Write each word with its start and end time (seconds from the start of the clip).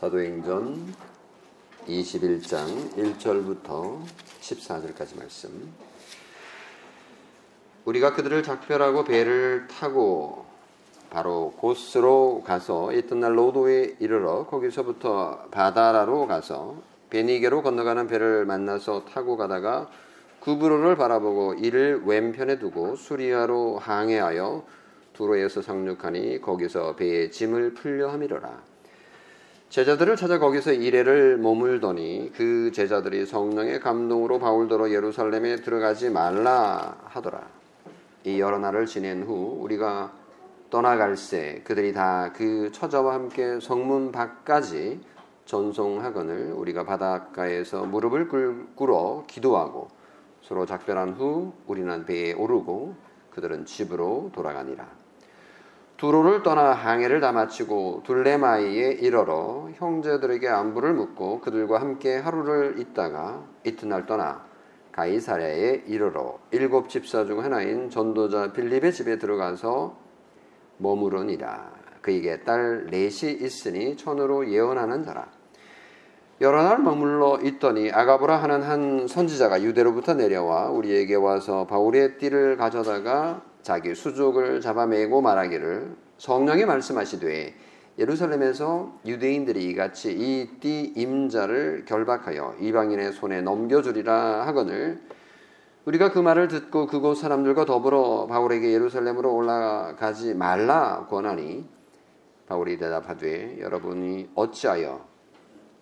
사도행전 0.00 0.94
21장 1.86 2.94
1절부터 2.94 4.00
14절까지 4.40 5.18
말씀. 5.18 5.70
우리가 7.84 8.14
그들을 8.14 8.42
작별하고 8.42 9.04
배를 9.04 9.68
타고 9.68 10.46
바로 11.10 11.52
곳으로 11.58 12.42
가서 12.46 12.94
이튿날 12.94 13.36
로도에 13.36 13.96
이르러 13.98 14.46
거기서부터 14.46 15.48
바다라로 15.50 16.26
가서 16.26 16.76
베니게로 17.10 17.62
건너가는 17.62 18.06
배를 18.06 18.46
만나서 18.46 19.04
타고 19.04 19.36
가다가 19.36 19.90
구브로를 20.40 20.96
바라보고 20.96 21.56
이를 21.58 22.04
왼편에 22.06 22.58
두고 22.58 22.96
수리아로 22.96 23.76
항해하여 23.76 24.64
두로에서 25.12 25.60
상륙하니 25.60 26.40
거기서 26.40 26.96
배에 26.96 27.28
짐을 27.28 27.74
풀려 27.74 28.08
함이로라. 28.08 28.69
제자들을 29.70 30.16
찾아 30.16 30.40
거기서 30.40 30.72
이래를 30.72 31.38
머물더니 31.38 32.32
그 32.34 32.72
제자들이 32.72 33.24
성령의 33.24 33.78
감동으로 33.78 34.40
바울더러 34.40 34.90
예루살렘에 34.90 35.56
들어가지 35.56 36.10
말라 36.10 36.96
하더라. 37.04 37.46
이 38.24 38.40
여러 38.40 38.58
날을 38.58 38.86
지낸 38.86 39.22
후 39.22 39.58
우리가 39.60 40.12
떠나갈새 40.70 41.62
그들이 41.62 41.92
다 41.92 42.32
그 42.34 42.72
처자와 42.72 43.14
함께 43.14 43.60
성문 43.60 44.10
밖까지 44.10 45.00
전송하거늘 45.44 46.52
우리가 46.52 46.84
바닷가에서 46.84 47.84
무릎을 47.84 48.26
꿇어 48.74 49.24
기도하고 49.28 49.88
서로 50.42 50.66
작별한 50.66 51.10
후 51.10 51.52
우리는 51.68 52.04
배에 52.06 52.32
오르고 52.32 52.96
그들은 53.30 53.66
집으로 53.66 54.30
돌아가니라. 54.34 54.99
두로를 56.00 56.42
떠나 56.42 56.72
항해를 56.72 57.20
다 57.20 57.30
마치고 57.30 58.04
둘레마이에 58.04 58.92
이르러 59.02 59.68
형제들에게 59.74 60.48
안부를 60.48 60.94
묻고 60.94 61.42
그들과 61.42 61.78
함께 61.78 62.16
하루를 62.16 62.76
있다가 62.78 63.44
이튿날 63.66 64.06
떠나 64.06 64.42
가이사랴에 64.92 65.84
이르러 65.86 66.38
일곱 66.52 66.88
집사 66.88 67.26
중 67.26 67.44
하나인 67.44 67.90
전도자 67.90 68.54
빌립의 68.54 68.94
집에 68.94 69.18
들어가서 69.18 69.94
머무르니라. 70.78 71.70
그에게 72.00 72.40
딸 72.44 72.86
넷이 72.86 73.32
있으니 73.32 73.94
천으로 73.98 74.50
예언하는 74.50 75.04
자라. 75.04 75.26
여러 76.40 76.62
날 76.62 76.78
머물러 76.78 77.40
있더니 77.42 77.92
아가보라 77.92 78.42
하는 78.42 78.62
한 78.62 79.06
선지자가 79.06 79.62
유대로부터 79.62 80.14
내려와 80.14 80.70
우리에게 80.70 81.16
와서 81.16 81.66
바울의 81.66 82.16
띠를 82.16 82.56
가져다가 82.56 83.49
자기 83.62 83.94
수족을 83.94 84.60
잡아매고 84.60 85.20
말하기를 85.20 85.96
성령이 86.18 86.64
말씀하시되 86.64 87.54
예루살렘에서 87.98 88.98
유대인들이 89.04 89.64
이같이 89.66 90.12
이 90.12 90.60
띠 90.60 90.92
임자를 90.96 91.84
결박하여 91.86 92.56
이방인의 92.60 93.12
손에 93.12 93.42
넘겨주리라 93.42 94.46
하거늘 94.46 95.00
우리가 95.84 96.12
그 96.12 96.18
말을 96.18 96.48
듣고 96.48 96.86
그곳 96.86 97.16
사람들과 97.16 97.64
더불어 97.64 98.26
바울에게 98.26 98.72
예루살렘으로 98.72 99.34
올라가지 99.34 100.34
말라 100.34 101.06
권하니 101.08 101.68
바울이 102.46 102.78
대답하되 102.78 103.60
여러분이 103.60 104.30
어찌하여 104.34 105.06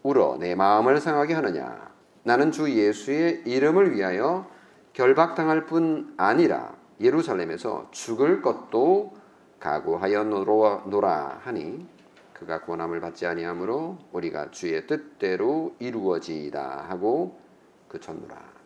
울어 0.02 0.36
내 0.38 0.54
마음을 0.54 1.00
상하게 1.00 1.34
하느냐? 1.34 1.88
나는 2.22 2.52
주 2.52 2.70
예수의 2.70 3.42
이름을 3.44 3.94
위하여 3.94 4.46
결박당할 4.92 5.66
뿐 5.66 6.14
아니라 6.16 6.77
예루살렘에서 7.00 7.88
죽을 7.90 8.42
것도 8.42 9.16
각오하여 9.60 10.24
노라 10.24 11.40
하니 11.42 11.86
그가 12.32 12.60
고난을 12.60 13.00
받지 13.00 13.26
아니하므로 13.26 13.98
우리가 14.12 14.50
주의 14.50 14.86
뜻대로 14.86 15.74
이루어지이다 15.78 16.86
하고 16.88 17.40
그쳤노라. 17.88 18.58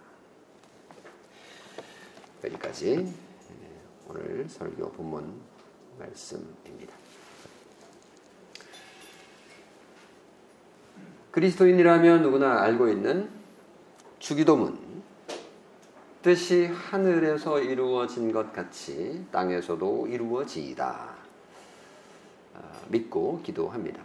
여기까지 2.44 3.14
오늘 4.08 4.46
설교 4.48 4.90
본문 4.92 5.40
말씀입니다. 5.98 6.94
그리스도인이라면 11.30 12.22
누구나 12.22 12.60
알고 12.60 12.88
있는 12.88 13.30
주기도문 14.18 14.91
뜻이 16.22 16.66
하늘에서 16.66 17.60
이루어진 17.60 18.32
것 18.32 18.52
같이 18.52 19.26
땅에서도 19.32 20.06
이루어지이다. 20.06 21.16
아, 22.54 22.60
믿고 22.88 23.40
기도합니다. 23.42 24.02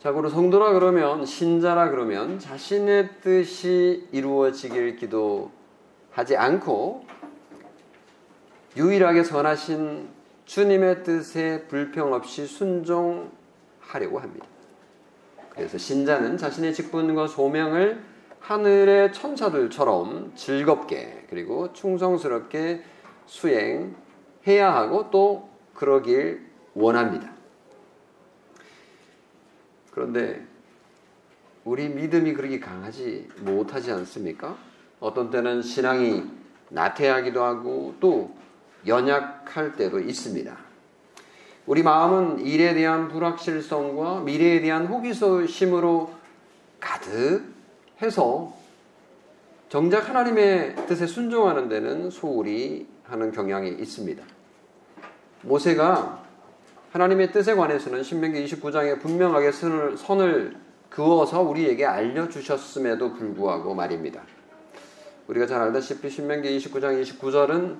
자고로 0.00 0.28
성도라 0.28 0.74
그러면 0.74 1.24
신자라 1.24 1.88
그러면 1.88 2.38
자신의 2.38 3.20
뜻이 3.22 4.06
이루어지길 4.12 4.96
기도하지 4.96 6.36
않고 6.36 7.06
유일하게 8.76 9.24
선하신 9.24 10.08
주님의 10.44 11.04
뜻에 11.04 11.64
불평 11.68 12.12
없이 12.12 12.46
순종하려고 12.46 14.18
합니다. 14.20 14.46
그래서 15.54 15.78
신자는 15.78 16.36
자신의 16.36 16.74
직분과 16.74 17.28
소명을 17.28 18.13
하늘의 18.44 19.14
천사들처럼 19.14 20.32
즐겁게 20.34 21.24
그리고 21.30 21.72
충성스럽게 21.72 22.82
수행해야 23.24 24.74
하고 24.74 25.10
또 25.10 25.48
그러길 25.72 26.44
원합니다. 26.74 27.32
그런데 29.92 30.46
우리 31.64 31.88
믿음이 31.88 32.34
그렇게 32.34 32.60
강하지 32.60 33.28
못하지 33.40 33.90
않습니까? 33.92 34.58
어떤 35.00 35.30
때는 35.30 35.62
신앙이 35.62 36.24
나태하기도 36.68 37.42
하고 37.42 37.94
또 37.98 38.36
연약할 38.86 39.72
때도 39.72 40.00
있습니다. 40.00 40.54
우리 41.64 41.82
마음은 41.82 42.40
일에 42.40 42.74
대한 42.74 43.08
불확실성과 43.08 44.20
미래에 44.20 44.60
대한 44.60 44.86
호기심으로 44.86 46.12
가득 46.78 47.53
해서 48.02 48.52
정작 49.68 50.08
하나님의 50.08 50.76
뜻에 50.86 51.06
순종하는 51.06 51.68
데는 51.68 52.10
소홀히 52.10 52.86
하는 53.04 53.32
경향이 53.32 53.70
있습니다. 53.70 54.22
모세가 55.42 56.22
하나님의 56.92 57.32
뜻에 57.32 57.54
관해서는 57.54 58.02
신명기 58.02 58.44
29장에 58.44 59.00
분명하게 59.00 59.50
선을, 59.52 59.96
선을 59.96 60.56
그어서 60.88 61.42
우리에게 61.42 61.84
알려주셨음에도 61.84 63.14
불구하고 63.14 63.74
말입니다. 63.74 64.22
우리가 65.26 65.46
잘 65.46 65.60
알다시피 65.62 66.08
신명기 66.08 66.56
29장 66.58 67.02
29절은 67.02 67.78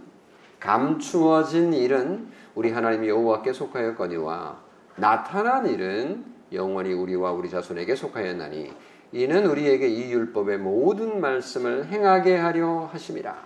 감추어진 0.58 1.74
일은 1.74 2.26
우리 2.54 2.72
하나님 2.72 3.06
여호와께 3.06 3.52
속하였거니와 3.52 4.58
나타난 4.96 5.66
일은 5.66 6.24
영원히 6.52 6.92
우리와 6.92 7.32
우리 7.32 7.50
자손에게 7.50 7.94
속하였나니 7.94 8.72
이는 9.14 9.46
우리에게 9.46 9.86
이 9.86 10.10
율법의 10.10 10.58
모든 10.58 11.20
말씀을 11.20 11.86
행하게 11.86 12.36
하려 12.36 12.90
하심이라. 12.92 13.36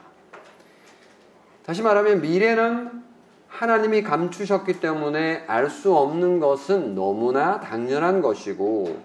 다시 1.66 1.82
말하면 1.82 2.22
미래는 2.22 3.02
하나님이 3.48 4.02
감추셨기 4.02 4.80
때문에 4.80 5.44
알 5.46 5.68
수 5.68 5.94
없는 5.94 6.40
것은 6.40 6.94
너무나 6.94 7.60
당연한 7.60 8.22
것이고 8.22 8.96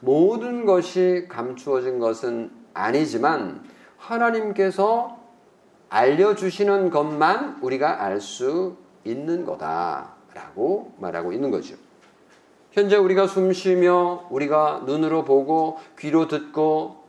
모든 0.00 0.64
것이 0.64 1.26
감추어진 1.28 1.98
것은 1.98 2.50
아니지만 2.72 3.62
하나님께서 3.98 5.20
알려주시는 5.90 6.88
것만 6.88 7.58
우리가 7.60 8.02
알 8.02 8.22
수 8.22 8.78
있는 9.04 9.44
거다라고 9.44 10.94
말하고 10.96 11.34
있는 11.34 11.50
거죠. 11.50 11.76
현재 12.72 12.96
우리가 12.96 13.26
숨 13.26 13.52
쉬며 13.52 14.28
우리가 14.30 14.84
눈으로 14.86 15.24
보고 15.24 15.78
귀로 15.98 16.28
듣고 16.28 17.04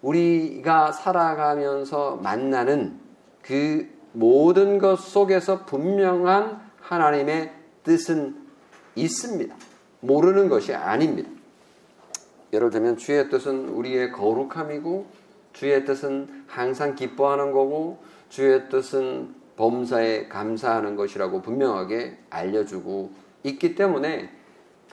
우리가 0.00 0.92
살아가면서 0.92 2.16
만나는 2.22 3.00
그 3.42 3.88
모든 4.12 4.78
것 4.78 5.00
속에서 5.00 5.64
분명한 5.64 6.60
하나님의 6.80 7.52
뜻은 7.82 8.36
있습니다. 8.94 9.54
모르는 10.00 10.48
것이 10.48 10.72
아닙니다. 10.72 11.28
예를 12.52 12.70
들면 12.70 12.96
주의 12.96 13.28
뜻은 13.28 13.68
우리의 13.68 14.12
거룩함이고 14.12 15.06
주의 15.52 15.84
뜻은 15.84 16.44
항상 16.46 16.94
기뻐하는 16.94 17.50
거고 17.50 17.98
주의 18.28 18.68
뜻은 18.68 19.34
범사에 19.56 20.28
감사하는 20.28 20.96
것이라고 20.96 21.42
분명하게 21.42 22.18
알려주고 22.30 23.10
있기 23.42 23.74
때문에 23.74 24.30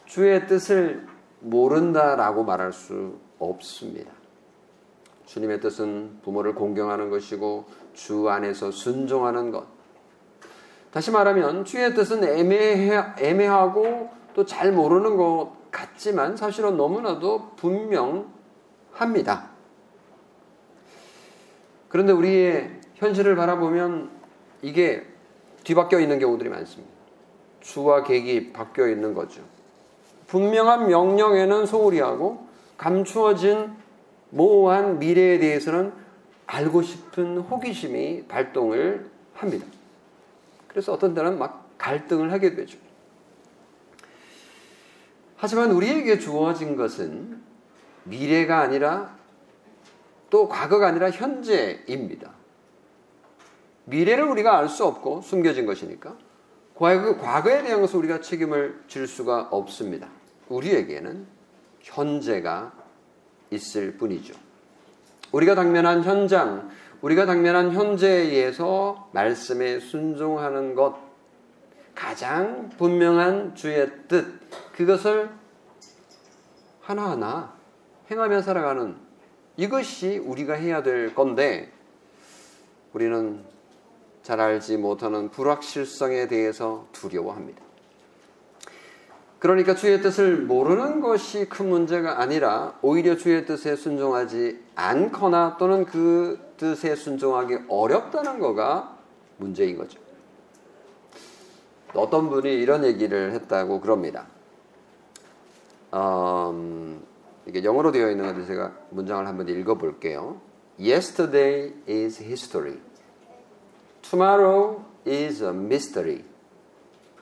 주의 0.06 0.46
뜻을 0.48 1.08
모른다라고 1.40 2.44
말할 2.44 2.74
수 2.74 3.20
없습니다. 3.40 4.12
주님의 5.26 5.62
뜻은 5.62 6.20
부모를 6.24 6.54
공경하는 6.56 7.10
것이고 7.10 7.66
주 7.94 8.30
안에서 8.30 8.72
순종하는 8.72 9.52
것. 9.52 9.66
다시 10.92 11.12
말하면 11.12 11.66
주의 11.66 11.94
뜻은 11.94 12.24
애매해, 12.24 13.04
애매하고 13.18 14.10
또 14.34 14.46
잘 14.46 14.72
모르는 14.72 15.16
것 15.18 15.52
같지만 15.72 16.38
사실은 16.38 16.78
너무나도 16.78 17.52
분명합니다. 17.56 19.50
그런데 21.90 22.12
우리의 22.14 22.80
현실을 22.96 23.36
바라보면 23.36 24.10
이게 24.62 25.06
뒤바뀌어 25.64 26.00
있는 26.00 26.20
경우들이 26.20 26.50
많습니다. 26.50 26.92
주와 27.62 28.04
객이 28.04 28.54
바뀌어 28.54 28.88
있는 28.88 29.14
거죠. 29.14 29.42
분명한 30.34 30.88
명령에는 30.88 31.68
소홀히 31.68 32.00
하고 32.00 32.48
감추어진 32.78 33.72
모호한 34.32 34.98
미래에 34.98 35.38
대해서는 35.38 35.94
알고 36.48 36.82
싶은 36.82 37.38
호기심이 37.38 38.26
발동을 38.28 39.12
합니다. 39.36 39.68
그래서 40.68 40.92
어떤 40.92 41.14
때는 41.14 41.38
막 41.38 41.70
갈등을 41.78 42.32
하게 42.32 42.56
되죠. 42.56 42.80
하지만 45.38 45.72
우리에게 45.72 46.18
주어진 46.18 46.78
것은 46.78 47.40
미래가 48.06 48.58
아니라 48.58 49.16
또 50.32 50.50
과거가 50.50 50.88
아니라 50.88 51.12
현재입니다. 51.12 52.32
미래를 53.86 54.24
우리가 54.24 54.58
알 54.58 54.68
수 54.68 54.84
없고 54.84 55.22
숨겨진 55.22 55.68
것이니까 55.68 56.18
과거, 56.74 57.18
과거에 57.18 57.62
대한 57.62 57.82
것을 57.82 57.98
우리가 57.98 58.22
책임을 58.22 58.82
질 58.88 59.06
수가 59.06 59.50
없습니다. 59.52 60.10
우리에게는 60.54 61.26
현재가 61.82 62.72
있을 63.52 63.98
뿐이죠. 63.98 64.34
우리가 65.32 65.56
당면한 65.56 66.04
현장, 66.04 66.70
우리가 67.02 67.26
당면한 67.26 67.72
현재에서 67.72 69.10
말씀에 69.14 69.80
순종하는 69.80 70.76
것, 70.76 70.96
가장 71.96 72.70
분명한 72.78 73.56
주의 73.56 73.90
뜻, 74.08 74.40
그것을 74.74 75.30
하나하나 76.82 77.54
행하며 78.10 78.42
살아가는 78.42 78.96
이것이 79.58 80.18
우리가 80.18 80.54
해야 80.54 80.82
될 80.82 81.14
건데, 81.14 81.72
우리는 82.94 83.44
잘 84.22 84.40
알지 84.40 84.78
못하는 84.78 85.30
불확실성에 85.30 86.28
대해서 86.28 86.88
두려워합니다. 86.92 87.73
그러니까 89.44 89.76
주의 89.76 90.02
뜻을 90.02 90.38
모르는 90.38 91.02
것이 91.02 91.50
큰 91.50 91.68
문제가 91.68 92.22
아니라 92.22 92.80
오히려 92.82 93.18
주의 93.18 93.46
뜻에 93.46 93.76
순종하지 93.76 94.64
않거나 94.74 95.58
또는 95.60 95.84
그 95.84 96.40
뜻에 96.56 96.96
순종하기 96.96 97.66
어렵다는 97.68 98.40
거가 98.40 98.98
문제인 99.36 99.78
거죠. 99.78 100.00
어떤 101.94 102.30
분이 102.30 102.54
이런 102.54 102.86
얘기를 102.86 103.34
했다고 103.34 103.82
그럽니다. 103.82 104.28
음, 105.94 107.04
이게 107.46 107.66
영어로 107.66 107.92
되어 107.92 108.12
있는 108.12 108.26
건데 108.26 108.46
제가 108.48 108.72
문장을 108.92 109.28
한번 109.28 109.50
읽어볼게요. 109.50 110.40
Yesterday 110.80 111.74
is 111.86 112.24
history. 112.24 112.80
Tomorrow 114.04 114.86
is 115.06 115.44
a 115.44 115.50
mystery. 115.50 116.24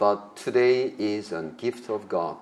But 0.02 0.36
today 0.36 0.96
is 0.98 1.32
a 1.32 1.54
gift 1.58 1.88
of 1.88 2.10
God. 2.10 2.38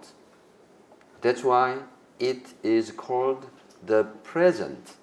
That's 1.22 1.44
why 1.44 1.80
it 2.18 2.56
is 2.64 2.96
called 2.96 3.48
the 3.86 4.06
present. 4.24 4.96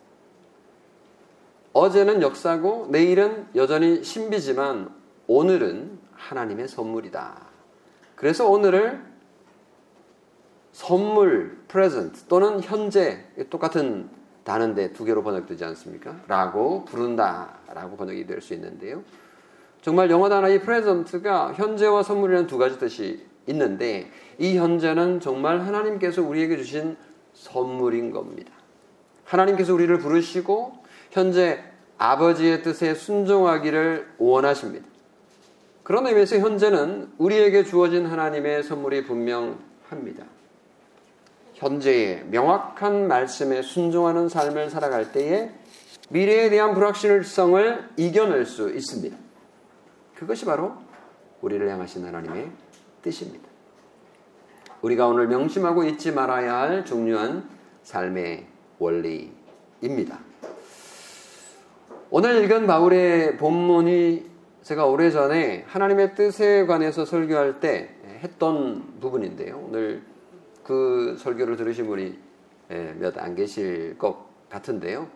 어제는 1.74 2.22
역사고 2.22 2.86
내일은 2.90 3.46
여전히 3.54 4.02
신비지만 4.02 4.88
오늘은 5.26 5.98
하나님의 6.14 6.68
선물이다. 6.68 7.46
그래서 8.14 8.48
오늘을 8.48 9.04
선물, 10.72 11.58
present 11.68 12.26
또는 12.26 12.62
현재 12.62 13.22
똑같은 13.50 14.08
단어인데 14.44 14.94
두 14.94 15.04
개로 15.04 15.22
번역되지 15.22 15.62
않습니까? 15.62 16.16
라고 16.26 16.86
부른다. 16.86 17.58
라고 17.74 17.98
번역이 17.98 18.26
될 18.26 18.40
수 18.40 18.54
있는데요. 18.54 19.02
정말 19.86 20.10
영어 20.10 20.28
단어 20.28 20.48
이 20.48 20.58
프레젠트가 20.58 21.52
현재와 21.52 22.02
선물이라는 22.02 22.48
두 22.48 22.58
가지 22.58 22.76
뜻이 22.76 23.24
있는데 23.46 24.10
이 24.36 24.58
현재는 24.58 25.20
정말 25.20 25.60
하나님께서 25.60 26.24
우리에게 26.24 26.56
주신 26.56 26.96
선물인 27.34 28.10
겁니다. 28.10 28.50
하나님께서 29.22 29.72
우리를 29.72 29.96
부르시고 30.00 30.72
현재 31.12 31.62
아버지의 31.98 32.64
뜻에 32.64 32.94
순종하기를 32.94 34.14
원하십니다. 34.18 34.84
그런 35.84 36.08
의미에서 36.08 36.38
현재는 36.38 37.12
우리에게 37.16 37.62
주어진 37.62 38.06
하나님의 38.06 38.64
선물이 38.64 39.04
분명합니다. 39.04 40.24
현재의 41.54 42.24
명확한 42.32 43.06
말씀에 43.06 43.62
순종하는 43.62 44.28
삶을 44.28 44.68
살아갈 44.68 45.12
때에 45.12 45.52
미래에 46.08 46.50
대한 46.50 46.74
불확실성을 46.74 47.90
이겨낼 47.96 48.46
수 48.46 48.74
있습니다. 48.74 49.25
그것이 50.16 50.44
바로 50.46 50.74
우리를 51.42 51.68
향하신 51.68 52.04
하나님의 52.04 52.50
뜻입니다. 53.02 53.46
우리가 54.82 55.06
오늘 55.06 55.28
명심하고 55.28 55.84
잊지 55.84 56.12
말아야 56.12 56.56
할 56.56 56.84
중요한 56.84 57.48
삶의 57.82 58.46
원리입니다. 58.78 60.18
오늘 62.10 62.44
읽은 62.44 62.66
바울의 62.66 63.36
본문이 63.36 64.26
제가 64.62 64.86
오래전에 64.86 65.64
하나님의 65.68 66.14
뜻에 66.14 66.66
관해서 66.66 67.04
설교할 67.04 67.60
때 67.60 67.94
했던 68.20 68.98
부분인데요. 69.00 69.64
오늘 69.68 70.02
그 70.64 71.16
설교를 71.18 71.56
들으신 71.56 71.86
분이 71.86 72.18
예, 72.72 72.96
몇안 72.98 73.36
계실 73.36 73.96
것 73.96 74.26
같은데요. 74.48 75.08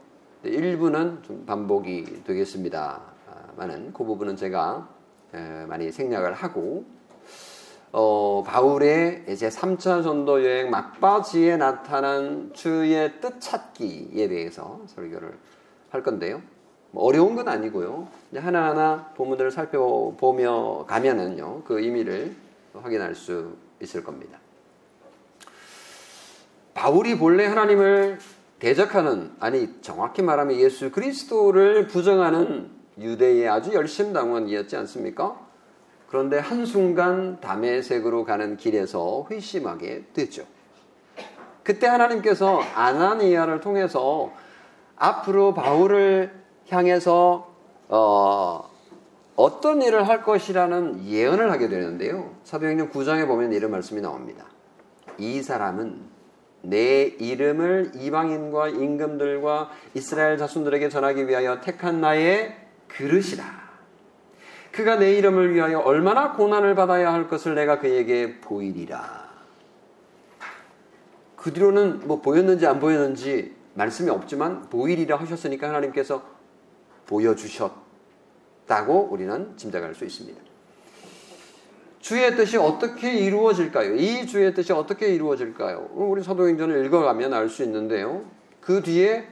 일부는 0.44 1.22
좀 1.22 1.44
반복이 1.46 2.22
되겠습니다. 2.24 3.09
많은 3.56 3.92
그 3.92 4.04
부분은 4.04 4.36
제가 4.36 4.88
많이 5.68 5.92
생략을 5.92 6.32
하고 6.34 6.84
어, 7.92 8.44
바울의 8.46 9.24
이제 9.28 9.48
3차 9.48 10.04
전도 10.04 10.44
여행 10.44 10.70
막바지에 10.70 11.56
나타난 11.56 12.52
주의 12.52 13.20
뜻 13.20 13.40
찾기에 13.40 14.28
대해서 14.28 14.80
설교를 14.86 15.36
할 15.90 16.02
건데요. 16.04 16.40
뭐 16.92 17.04
어려운 17.04 17.34
건 17.34 17.48
아니고요. 17.48 18.08
하나하나 18.34 19.12
본문들을 19.16 19.50
살펴보며 19.50 20.84
가면은요, 20.86 21.62
그 21.64 21.80
의미를 21.80 22.36
확인할 22.74 23.16
수 23.16 23.56
있을 23.80 24.04
겁니다. 24.04 24.38
바울이 26.74 27.18
본래 27.18 27.46
하나님을 27.46 28.18
대적하는, 28.60 29.32
아니, 29.40 29.80
정확히 29.80 30.22
말하면 30.22 30.56
예수 30.58 30.92
그리스도를 30.92 31.88
부정하는 31.88 32.70
유대의 32.98 33.48
아주 33.48 33.74
열심당원이었지 33.74 34.76
않습니까? 34.76 35.38
그런데 36.08 36.38
한순간 36.38 37.40
담에색으로 37.40 38.24
가는 38.24 38.56
길에서 38.56 39.26
회심하게 39.30 40.06
됐죠. 40.12 40.44
그때 41.62 41.86
하나님께서 41.86 42.60
아나니아를 42.74 43.60
통해서 43.60 44.32
앞으로 44.96 45.54
바울을 45.54 46.32
향해서 46.68 47.48
어, 47.88 48.70
어떤 49.36 49.82
일을 49.82 50.08
할 50.08 50.22
것이라는 50.22 51.06
예언을 51.06 51.50
하게 51.50 51.68
되는데요. 51.68 52.34
사도행전 52.44 52.90
9장에 52.90 53.26
보면 53.26 53.52
이런 53.52 53.70
말씀이 53.70 54.00
나옵니다. 54.00 54.46
이 55.16 55.42
사람은 55.42 56.10
내 56.62 57.04
이름을 57.04 57.92
이방인과 57.94 58.68
임금들과 58.68 59.70
이스라엘 59.94 60.36
자손들에게 60.36 60.88
전하기 60.88 61.26
위하여 61.26 61.60
택한 61.60 62.00
나의 62.00 62.54
그릇이라. 62.96 63.60
그가 64.72 64.96
내 64.96 65.16
이름을 65.16 65.54
위하여 65.54 65.80
얼마나 65.80 66.32
고난을 66.32 66.74
받아야 66.74 67.12
할 67.12 67.28
것을 67.28 67.54
내가 67.54 67.80
그에게 67.80 68.40
보이리라. 68.40 69.28
그 71.36 71.52
뒤로는 71.52 72.06
뭐 72.06 72.20
보였는지 72.20 72.66
안 72.66 72.78
보였는지 72.80 73.56
말씀이 73.74 74.10
없지만 74.10 74.68
보이리라 74.68 75.16
하셨으니까 75.16 75.68
하나님께서 75.68 76.22
보여주셨다고 77.06 77.74
우리는 79.10 79.56
짐작할 79.56 79.94
수 79.94 80.04
있습니다. 80.04 80.40
주의 82.00 82.34
뜻이 82.34 82.56
어떻게 82.56 83.12
이루어질까요? 83.14 83.96
이 83.96 84.26
주의 84.26 84.54
뜻이 84.54 84.72
어떻게 84.72 85.14
이루어질까요? 85.14 85.90
우리 85.92 86.22
사도행전을 86.22 86.86
읽어가면 86.86 87.34
알 87.34 87.48
수 87.48 87.62
있는데요. 87.64 88.24
그 88.60 88.82
뒤에 88.82 89.26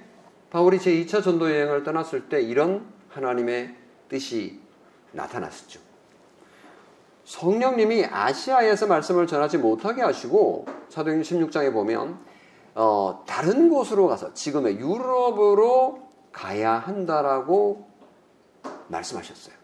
바울이 0.51 0.79
제2차 0.79 1.23
전도 1.23 1.51
여행을 1.51 1.83
떠났을 1.83 2.29
때 2.29 2.41
이런 2.41 2.87
하나님의 3.19 3.75
뜻이 4.09 4.61
나타났었죠. 5.13 5.81
성령님이 7.25 8.07
아시아에서 8.07 8.87
말씀을 8.87 9.27
전하지 9.27 9.59
못하게 9.59 10.03
하시고 10.03 10.67
사도행 10.89 11.21
16장에 11.21 11.73
보면 11.73 12.19
어, 12.75 13.25
다른 13.27 13.69
곳으로 13.69 14.07
가서 14.07 14.33
지금의 14.33 14.79
유럽으로 14.79 16.09
가야 16.33 16.75
한다라고 16.75 17.89
말씀하셨어요. 18.87 19.55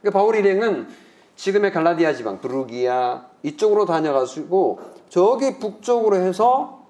그러니까 0.00 0.18
바울 0.18 0.36
일행은 0.36 0.86
지금의 1.34 1.72
갈라디아 1.72 2.12
지방, 2.12 2.40
브루기아 2.40 3.26
이쪽으로 3.42 3.86
다녀가지고 3.86 4.80
저기 5.08 5.58
북쪽으로 5.58 6.16
해서 6.16 6.83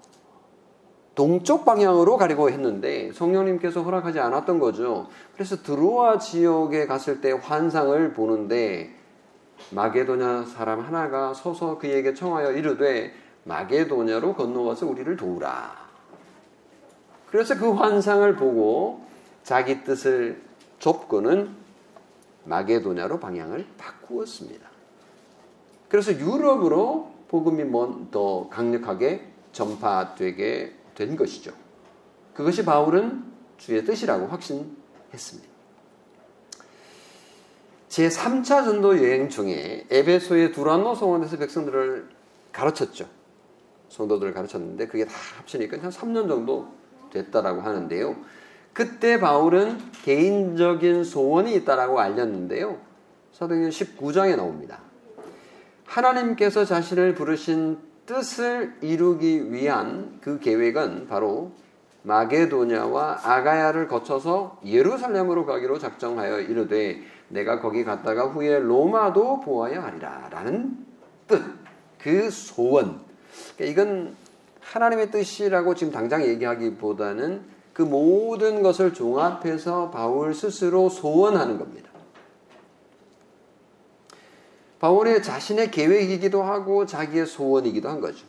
동쪽 1.14 1.64
방향으로 1.64 2.16
가려고 2.16 2.50
했는데 2.50 3.12
성령님께서 3.12 3.82
허락하지 3.82 4.18
않았던 4.18 4.58
거죠. 4.58 5.08
그래서 5.34 5.56
드로아 5.62 6.18
지역에 6.18 6.86
갔을 6.86 7.20
때 7.20 7.32
환상을 7.32 8.12
보는데 8.12 8.94
마게도냐 9.70 10.44
사람 10.46 10.80
하나가 10.80 11.32
서서 11.32 11.78
그에게 11.78 12.14
청하여 12.14 12.52
이르되 12.52 13.12
마게도냐로 13.44 14.34
건너와서 14.34 14.86
우리를 14.86 15.16
도우라. 15.16 15.84
그래서 17.30 17.56
그 17.56 17.72
환상을 17.72 18.36
보고 18.36 19.04
자기 19.44 19.84
뜻을 19.84 20.42
접고는 20.80 21.50
마게도냐로 22.44 23.20
방향을 23.20 23.66
바꾸었습니다. 23.78 24.68
그래서 25.88 26.12
유럽으로 26.12 27.12
복음이 27.28 27.64
더 28.10 28.48
강력하게 28.48 29.28
전파되게 29.52 30.83
된 30.94 31.16
것이죠. 31.16 31.52
그것이 32.34 32.64
바울은 32.64 33.24
주의 33.58 33.84
뜻이라고 33.84 34.26
확신했습니다. 34.26 35.54
제 37.88 38.08
3차 38.08 38.64
전도 38.64 38.98
여행 38.98 39.28
중에 39.28 39.86
에베소의 39.90 40.52
두란노 40.52 40.94
성원에서 40.96 41.36
백성들을 41.36 42.08
가르쳤죠. 42.52 43.08
성도들을 43.88 44.34
가르쳤는데 44.34 44.88
그게 44.88 45.04
다 45.04 45.12
합치니까 45.38 45.78
한 45.80 45.90
3년 45.90 46.28
정도 46.28 46.72
됐다라고 47.12 47.60
하는데요. 47.60 48.16
그때 48.72 49.20
바울은 49.20 49.78
개인적인 50.02 51.04
소원이 51.04 51.54
있다라고 51.54 52.00
알렸는데요. 52.00 52.80
사도행전 53.32 53.70
19장에 53.70 54.36
나옵니다. 54.36 54.80
하나님께서 55.86 56.64
자신을 56.64 57.14
부르신 57.14 57.78
뜻을 58.06 58.74
이루기 58.80 59.52
위한 59.52 60.18
그 60.20 60.38
계획은 60.38 61.08
바로 61.08 61.52
마게도냐와 62.02 63.20
아가야를 63.22 63.88
거쳐서 63.88 64.58
예루살렘으로 64.64 65.46
가기로 65.46 65.78
작정하여 65.78 66.40
이르되 66.40 67.00
내가 67.28 67.60
거기 67.60 67.82
갔다가 67.84 68.26
후에 68.26 68.58
로마도 68.58 69.40
보아야 69.40 69.82
하리라 69.82 70.28
라는 70.30 70.76
뜻, 71.26 71.42
그 71.98 72.30
소원. 72.30 73.00
그러니까 73.56 73.82
이건 73.82 74.16
하나님의 74.60 75.10
뜻이라고 75.10 75.74
지금 75.74 75.92
당장 75.92 76.22
얘기하기보다는 76.22 77.42
그 77.72 77.82
모든 77.82 78.62
것을 78.62 78.92
종합해서 78.92 79.90
바울 79.90 80.34
스스로 80.34 80.88
소원하는 80.88 81.58
겁니다. 81.58 81.93
바울의 84.84 85.22
자신의 85.22 85.70
계획이기도 85.70 86.42
하고 86.42 86.84
자기의 86.84 87.24
소원이기도 87.24 87.88
한 87.88 88.02
거죠. 88.02 88.26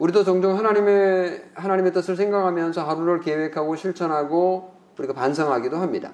우리도 0.00 0.24
종종 0.24 0.58
하나님의 0.58 1.50
하나님의 1.54 1.92
뜻을 1.92 2.16
생각하면서 2.16 2.82
하루를 2.82 3.20
계획하고 3.20 3.76
실천하고 3.76 4.74
우리가 4.98 5.14
반성하기도 5.14 5.76
합니다. 5.76 6.10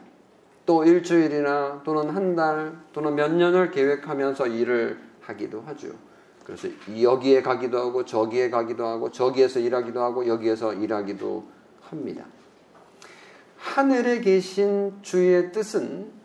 또 0.67 0.85
일주일이나 0.85 1.81
또는 1.83 2.11
한 2.11 2.37
달 2.37 2.79
또는 2.93 3.15
몇 3.15 3.33
년을 3.33 3.71
계획하면서 3.71 4.49
일을 4.49 5.01
하기도 5.23 5.63
하죠. 5.63 5.89
그래서 6.45 6.69
여기에 7.01 7.41
가기도 7.41 7.79
하고 7.79 8.05
저기에 8.05 8.51
가기도 8.51 8.85
하고 8.85 9.11
저기에서 9.11 9.61
일하기도 9.61 9.99
하고 9.99 10.27
여기에서 10.27 10.75
일하기도 10.75 11.49
합니다. 11.81 12.27
하늘에 13.57 14.21
계신 14.21 14.93
주의 15.01 15.51
뜻은 15.53 16.20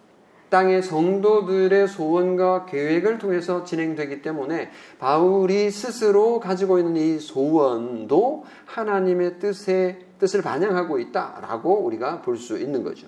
땅의 0.50 0.84
성도들의 0.84 1.88
소원과 1.88 2.66
계획을 2.66 3.18
통해서 3.18 3.64
진행되기 3.64 4.22
때문에 4.22 4.72
바울이 5.00 5.72
스스로 5.72 6.40
가지고 6.40 6.80
있는 6.80 6.98
이 6.98 7.20
소원도 7.20 8.46
하나님의 8.66 9.40
뜻의 9.40 10.00
뜻을 10.20 10.42
반영하고 10.42 11.00
있다라고 11.00 11.80
우리가 11.80 12.22
볼 12.22 12.38
수 12.38 12.58
있는 12.58 12.84
거죠. 12.84 13.08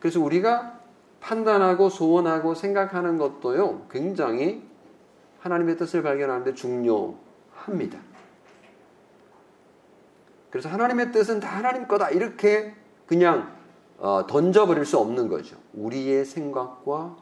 그래서 0.00 0.20
우리가 0.20 0.80
판단하고 1.20 1.88
소원하고 1.88 2.54
생각하는 2.54 3.16
것도요, 3.16 3.86
굉장히 3.90 4.62
하나님의 5.40 5.76
뜻을 5.76 6.02
발견하는데 6.02 6.54
중요합니다. 6.54 7.98
그래서 10.50 10.68
하나님의 10.68 11.12
뜻은 11.12 11.40
다 11.40 11.48
하나님 11.56 11.86
거다. 11.86 12.10
이렇게 12.10 12.74
그냥 13.06 13.61
어, 14.02 14.26
던져버릴 14.26 14.84
수 14.84 14.98
없는 14.98 15.28
거죠. 15.28 15.56
우리의 15.74 16.24
생각과 16.24 17.16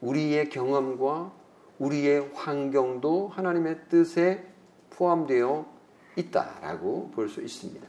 우리의 0.00 0.50
경험과 0.50 1.32
우리의 1.80 2.30
환경도 2.32 3.26
하나님의 3.28 3.80
뜻에 3.88 4.46
포함되어 4.90 5.66
있다라고 6.14 7.10
볼 7.12 7.28
수 7.28 7.42
있습니다. 7.42 7.84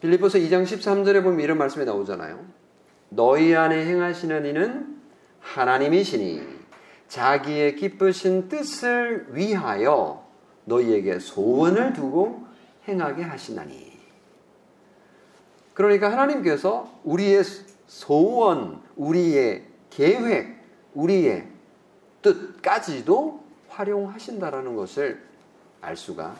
빌리포스 0.00 0.38
2장 0.38 0.62
13절에 0.64 1.22
보면 1.22 1.40
이런 1.40 1.58
말씀이 1.58 1.84
나오잖아요. 1.84 2.42
너희 3.10 3.54
안에 3.54 3.84
행하시는 3.84 4.46
이는 4.46 4.98
하나님이시니 5.40 6.40
자기의 7.08 7.76
기쁘신 7.76 8.48
뜻을 8.48 9.26
위하여 9.32 10.26
너희에게 10.64 11.18
소원을 11.18 11.92
두고 11.92 12.46
행하게 12.88 13.24
하시나니. 13.24 13.89
그러니까 15.80 16.12
하나님께서 16.12 16.92
우리의 17.04 17.42
소원, 17.86 18.82
우리의 18.96 19.64
계획, 19.88 20.58
우리의 20.92 21.46
뜻까지도 22.20 23.42
활용하신다라는 23.70 24.76
것을 24.76 25.22
알 25.80 25.96
수가 25.96 26.36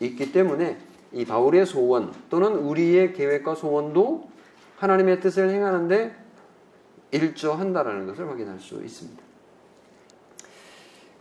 있기 0.00 0.32
때문에 0.32 0.78
이 1.12 1.26
바울의 1.26 1.66
소원 1.66 2.14
또는 2.30 2.52
우리의 2.54 3.12
계획과 3.12 3.54
소원도 3.54 4.30
하나님의 4.78 5.20
뜻을 5.20 5.50
행하는데 5.50 6.16
일조한다라는 7.10 8.06
것을 8.06 8.30
확인할 8.30 8.60
수 8.60 8.82
있습니다. 8.82 9.22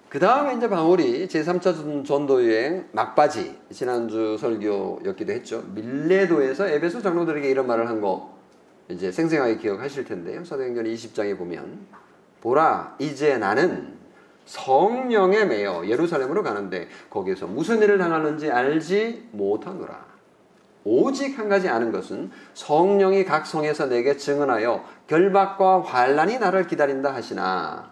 그 0.10 0.18
다음에 0.20 0.56
이제 0.56 0.68
바울이 0.68 1.28
제3차 1.28 2.06
전도 2.06 2.44
여행 2.50 2.88
막바지 2.94 3.56
지난주 3.72 4.38
설교였기도 4.39 5.32
했죠. 5.32 5.63
밀레도에서 5.75 6.68
에베소 6.68 7.01
장로들에게 7.01 7.48
이런 7.48 7.68
말을 7.68 7.88
한 7.88 8.01
거 8.01 8.39
이제 8.89 9.12
생생하게 9.12 9.58
기억하실 9.58 10.06
텐데요. 10.06 10.44
사도행전 10.44 10.86
20장에 10.86 11.38
보면 11.38 11.86
보라 12.42 12.96
이제 12.98 13.38
나는 13.38 14.00
성령에 14.46 15.46
매여 15.46 15.86
예루살렘으로 15.86 16.42
가는데 16.42 16.88
거기서 17.12 17.46
무슨 17.46 17.82
일을 17.84 18.00
당하는지 18.00 18.50
알지 18.50 19.30
못하노라. 19.32 20.10
오직 20.86 21.38
한 21.38 21.50
가지 21.50 21.70
아는 21.70 21.92
것은 21.92 22.32
성령이 22.56 23.25
각 23.25 23.46
성에서 23.46 23.86
내게 23.88 24.18
증언하여 24.18 24.84
결박과 25.06 25.84
환란이 25.84 26.39
나를 26.39 26.66
기다린다 26.66 27.13
하시나 27.13 27.92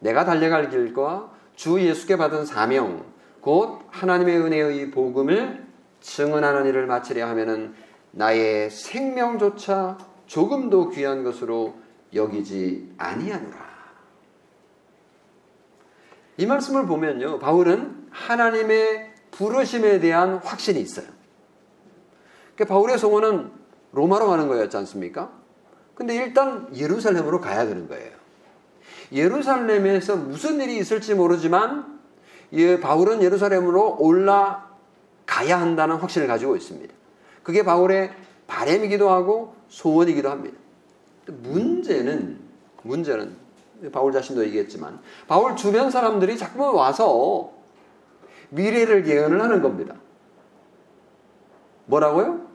내가 0.00 0.24
달려갈 0.24 0.70
길과 0.70 1.32
주 1.56 1.80
예수께 1.80 2.16
받은 2.16 2.46
사명, 2.46 3.04
곧 3.40 3.80
하나님의 3.90 4.38
은혜의 4.38 4.90
복음을 4.90 5.66
증언하는 6.00 6.66
일을 6.66 6.86
마치려 6.86 7.26
하면은 7.28 7.74
나의 8.12 8.70
생명조차 8.70 9.98
조금도 10.26 10.90
귀한 10.90 11.24
것으로 11.24 11.74
여기지 12.14 12.92
아니하노라. 12.96 13.68
이 16.36 16.46
말씀을 16.46 16.86
보면요. 16.86 17.38
바울은 17.40 18.06
하나님의 18.10 19.14
부르심에 19.32 19.98
대한 20.00 20.36
확신이 20.36 20.80
있어요. 20.80 21.06
그러니까 22.54 22.74
바울의 22.74 22.98
소원은 22.98 23.50
로마로 23.92 24.28
가는 24.28 24.48
거였지 24.48 24.76
않습니까? 24.76 25.32
근데 25.94 26.14
일단 26.14 26.68
예루살렘으로 26.74 27.40
가야 27.40 27.66
되는 27.66 27.88
거예요. 27.88 28.17
예루살렘에서 29.12 30.16
무슨 30.16 30.60
일이 30.60 30.78
있을지 30.78 31.14
모르지만 31.14 31.98
예, 32.52 32.80
바울은 32.80 33.22
예루살렘으로 33.22 33.96
올라가야 33.98 35.60
한다는 35.60 35.96
확신을 35.96 36.26
가지고 36.26 36.56
있습니다. 36.56 36.94
그게 37.42 37.62
바울의 37.62 38.12
바램이기도 38.46 39.10
하고 39.10 39.54
소원이기도 39.68 40.30
합니다. 40.30 40.56
문제는 41.26 42.38
문제는 42.82 43.36
바울 43.92 44.12
자신도 44.12 44.44
얘기했지만 44.46 44.98
바울 45.26 45.56
주변 45.56 45.90
사람들이 45.90 46.36
자꾸 46.36 46.74
와서 46.74 47.52
미래를 48.50 49.06
예언을 49.06 49.40
하는 49.42 49.62
겁니다. 49.62 49.94
뭐라고요? 51.86 52.46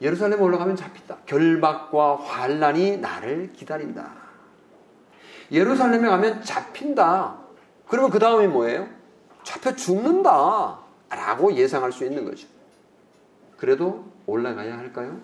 예루살렘 0.00 0.40
올라가면 0.40 0.76
잡힌다. 0.76 1.18
결박과 1.26 2.16
환란이 2.16 2.98
나를 2.98 3.52
기다린다. 3.52 4.23
예루살렘에 5.50 6.08
가면 6.08 6.42
잡힌다. 6.42 7.38
그러면 7.88 8.10
그 8.10 8.18
다음이 8.18 8.46
뭐예요? 8.48 8.88
잡혀 9.42 9.74
죽는다. 9.74 10.78
라고 11.10 11.54
예상할 11.54 11.92
수 11.92 12.04
있는 12.04 12.24
거죠. 12.24 12.48
그래도 13.56 14.04
올라가야 14.26 14.76
할까요? 14.78 15.20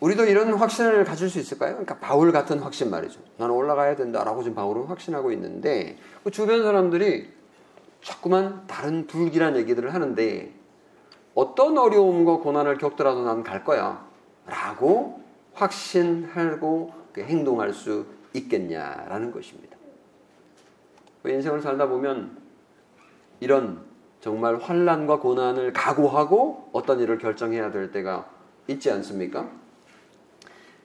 우리도 0.00 0.26
이런 0.26 0.52
확신을 0.54 1.04
가질 1.04 1.28
수 1.28 1.40
있을까요? 1.40 1.72
그러니까 1.72 1.98
바울 1.98 2.30
같은 2.30 2.60
확신 2.60 2.88
말이죠. 2.88 3.20
나는 3.36 3.54
올라가야 3.54 3.96
된다라고 3.96 4.42
지금 4.42 4.54
바울은 4.54 4.84
확신하고 4.84 5.32
있는데 5.32 5.98
그 6.22 6.30
주변 6.30 6.62
사람들이 6.62 7.28
자꾸만 8.02 8.64
다른 8.68 9.08
불길한 9.08 9.56
얘기들을 9.56 9.92
하는데 9.92 10.52
어떤 11.34 11.76
어려움과 11.76 12.36
고난을 12.38 12.78
겪더라도 12.78 13.24
난 13.24 13.42
갈 13.42 13.64
거야. 13.64 14.06
라고 14.46 15.20
확신하고 15.58 16.92
행동할 17.16 17.72
수 17.72 18.06
있겠냐라는 18.32 19.32
것입니다. 19.32 19.76
인생을 21.26 21.60
살다 21.60 21.88
보면 21.88 22.38
이런 23.40 23.84
정말 24.20 24.56
환란과 24.58 25.20
고난을 25.20 25.72
각오하고 25.72 26.70
어떤 26.72 27.00
일을 27.00 27.18
결정해야 27.18 27.70
될 27.70 27.90
때가 27.92 28.30
있지 28.68 28.90
않습니까? 28.90 29.50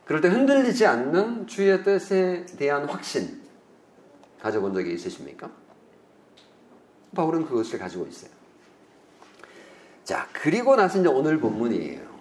그럴 0.06 0.22
때 0.22 0.28
흔들리지 0.28 0.86
않는 0.86 1.48
주의 1.48 1.82
뜻에 1.84 2.46
대한 2.58 2.86
확신 2.86 3.42
가져본 4.42 4.74
적이 4.74 4.94
있으십니까? 4.94 5.50
바울은 7.16 7.46
그것을 7.46 7.80
가지고 7.80 8.06
있어요. 8.08 8.32
자, 10.04 10.28
그리고 10.34 10.76
나서 10.76 11.00
이제 11.00 11.08
오늘 11.08 11.40
본문이에요. 11.40 12.13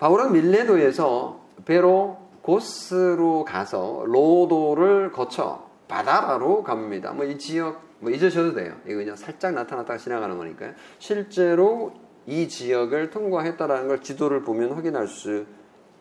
바울은 0.00 0.32
밀레도에서 0.32 1.40
배로 1.66 2.16
고스로 2.42 3.44
가서 3.44 4.02
로도를 4.06 5.12
거쳐 5.12 5.68
바다라로 5.88 6.62
갑니다. 6.64 7.12
뭐 7.12 7.26
이 7.26 7.38
지역 7.38 7.82
뭐 7.98 8.10
잊으셔도 8.10 8.54
돼요. 8.54 8.74
이거 8.86 8.96
그냥 8.96 9.14
살짝 9.14 9.52
나타났다가 9.52 9.98
지나가는 9.98 10.36
거니까요. 10.38 10.72
실제로 10.98 11.92
이 12.26 12.48
지역을 12.48 13.10
통과했다라는 13.10 13.88
걸 13.88 14.00
지도를 14.00 14.42
보면 14.42 14.72
확인할 14.72 15.06
수 15.06 15.44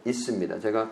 있습니다. 0.06 0.60
제가 0.60 0.89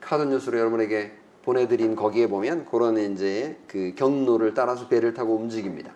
카드 0.00 0.22
뉴스로 0.22 0.58
여러분에게 0.58 1.12
보내드린 1.42 1.94
거기에 1.94 2.26
보면 2.28 2.64
그런 2.64 2.96
이제 2.96 3.58
그 3.66 3.92
경로를 3.96 4.54
따라서 4.54 4.88
배를 4.88 5.12
타고 5.12 5.36
움직입니다. 5.36 5.92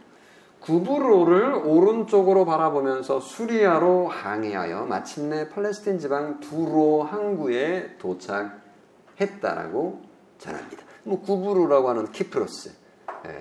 구브로를 0.69 1.63
오른쪽으로 1.65 2.45
바라보면서 2.45 3.21
수리아로 3.21 4.09
항해하여 4.09 4.85
마침내 4.85 5.49
팔레스틴 5.49 5.99
지방 5.99 6.41
두로 6.41 7.05
항구에 7.05 7.97
도착했다라고 7.99 10.03
전합니다. 10.37 10.83
뭐 11.05 11.23
구브로라고 11.23 11.89
하는 11.89 12.13
키프로스, 12.13 12.71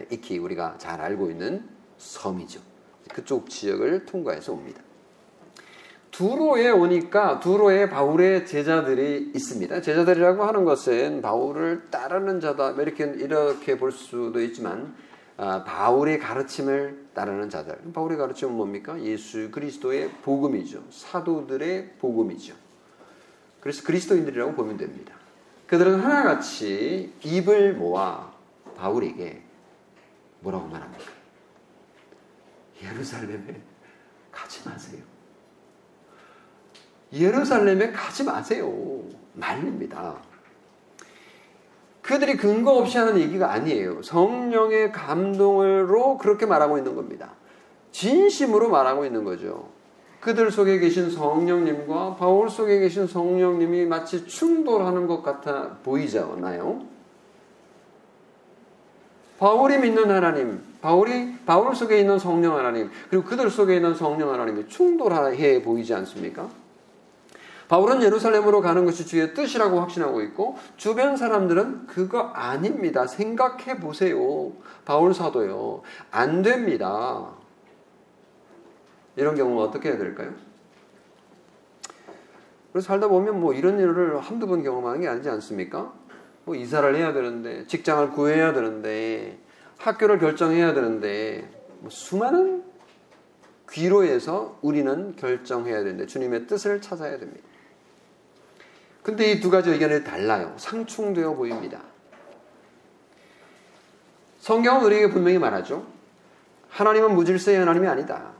익히 0.09 0.37
우리가 0.37 0.75
잘 0.77 1.01
알고 1.01 1.29
있는 1.29 1.67
섬이죠. 1.97 2.61
그쪽 3.13 3.49
지역을 3.49 4.05
통과해서 4.05 4.53
옵니다. 4.53 4.81
두로에 6.11 6.69
오니까 6.69 7.41
두로에 7.41 7.89
바울의 7.89 8.47
제자들이 8.47 9.33
있습니다. 9.35 9.81
제자들이라고 9.81 10.45
하는 10.45 10.63
것은 10.63 11.21
바울을 11.21 11.89
따르는 11.91 12.39
자다 12.39 12.71
이렇게 12.71 13.03
이렇게 13.03 13.77
볼 13.77 13.91
수도 13.91 14.41
있지만 14.41 14.85
아, 14.85 15.07
바울의 15.37 16.19
가르침을 16.19 17.09
따르는 17.13 17.49
자들. 17.49 17.93
바울의 17.93 18.17
가르침은 18.17 18.53
뭡니까? 18.53 18.99
예수 19.01 19.51
그리스도의 19.51 20.09
복음이죠. 20.23 20.83
사도들의 20.89 21.93
복음이죠. 21.99 22.55
그래서 23.59 23.83
그리스도인들이라고 23.83 24.53
보면 24.53 24.77
됩니다. 24.77 25.13
그들은 25.67 25.99
하나같이 25.99 27.13
입을 27.23 27.73
모아 27.73 28.31
바울에게 28.77 29.43
뭐라고 30.39 30.67
말합니까? 30.67 31.05
예루살렘에 32.81 33.61
가지 34.31 34.67
마세요. 34.67 35.01
예루살렘에 37.11 37.91
가지 37.91 38.23
마세요. 38.23 39.03
말립니다. 39.33 40.21
그들이 42.07 42.37
근거 42.37 42.71
없이 42.77 42.97
하는 42.97 43.19
얘기가 43.19 43.51
아니에요. 43.51 44.01
성령의 44.01 44.93
감동으로 44.93 46.17
그렇게 46.17 46.45
말하고 46.45 46.77
있는 46.77 46.95
겁니다. 46.95 47.33
진심으로 47.91 48.69
말하고 48.69 49.03
있는 49.03 49.25
거죠. 49.25 49.67
그들 50.21 50.49
속에 50.49 50.79
계신 50.79 51.11
성령님과 51.11 52.15
바울 52.15 52.49
속에 52.49 52.79
계신 52.79 53.07
성령님이 53.07 53.85
마치 53.85 54.25
충돌하는 54.25 55.05
것 55.05 55.21
같아 55.21 55.77
보이잖아요. 55.83 56.81
바울이 59.37 59.77
믿는 59.77 60.09
하나님, 60.09 60.63
바울이 60.81 61.35
바울 61.45 61.75
속에 61.75 61.99
있는 61.99 62.19
성령 62.19 62.55
하나님, 62.55 62.89
그리고 63.09 63.25
그들 63.25 63.49
속에 63.51 63.75
있는 63.75 63.93
성령 63.93 64.31
하나님이 64.31 64.69
충돌해 64.69 65.61
보이지 65.61 65.93
않습니까? 65.93 66.47
바울은 67.67 68.01
예루살렘으로 68.01 68.61
가는 68.61 68.85
것이 68.85 69.05
주의 69.05 69.33
뜻이라고 69.33 69.79
확신하고 69.81 70.21
있고 70.21 70.57
주변 70.77 71.17
사람들은 71.17 71.87
그거 71.87 72.19
아닙니다. 72.19 73.07
생각해 73.07 73.79
보세요. 73.79 74.53
바울 74.85 75.13
사도요. 75.13 75.81
안 76.11 76.41
됩니다. 76.41 77.33
이런 79.15 79.35
경우가 79.35 79.63
어떻게 79.63 79.89
해야 79.89 79.97
될까요? 79.97 80.33
그래서 82.71 82.87
살다 82.87 83.07
보면 83.07 83.39
뭐 83.39 83.53
이런 83.53 83.79
일을 83.79 84.19
한두 84.19 84.47
번 84.47 84.63
경험하는 84.63 85.01
게 85.01 85.07
아니지 85.07 85.29
않습니까? 85.29 85.93
뭐 86.45 86.55
이사를 86.55 86.95
해야 86.95 87.11
되는데, 87.11 87.65
직장을 87.67 88.11
구해야 88.11 88.53
되는데, 88.53 89.37
학교를 89.79 90.19
결정해야 90.19 90.73
되는데, 90.73 91.49
뭐 91.79 91.89
수많은 91.89 92.63
귀로에서 93.69 94.57
우리는 94.61 95.15
결정해야 95.15 95.79
되는데, 95.83 96.05
주님의 96.05 96.47
뜻을 96.47 96.79
찾아야 96.79 97.17
됩니다. 97.17 97.45
근데 99.07 99.31
이 99.31 99.39
두 99.39 99.49
가지 99.49 99.69
의견이 99.69 100.03
달라요. 100.03 100.53
상충되어 100.57 101.33
보입니다. 101.35 101.81
성경은 104.41 104.83
우리에게 104.83 105.09
분명히 105.11 105.39
말하죠. 105.39 105.87
하나님은 106.67 107.15
무질서의 107.15 107.57
하나님이 107.59 107.87
아니다. 107.87 108.33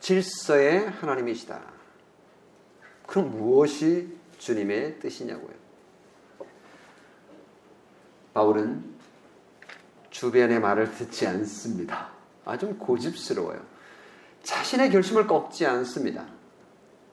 질서의 0.00 0.90
하나님이시다. 0.90 1.62
그럼 3.06 3.30
무엇이 3.30 4.14
주님의 4.36 4.98
뜻이냐고요. 5.00 5.54
바울은 8.34 8.84
주변의 10.10 10.60
말을 10.60 10.92
듣지 10.96 11.26
않습니다. 11.28 12.10
아, 12.44 12.58
좀 12.58 12.76
고집스러워요. 12.76 13.64
자신의 14.42 14.90
결심을 14.90 15.26
꺾지 15.26 15.64
않습니다. 15.64 16.26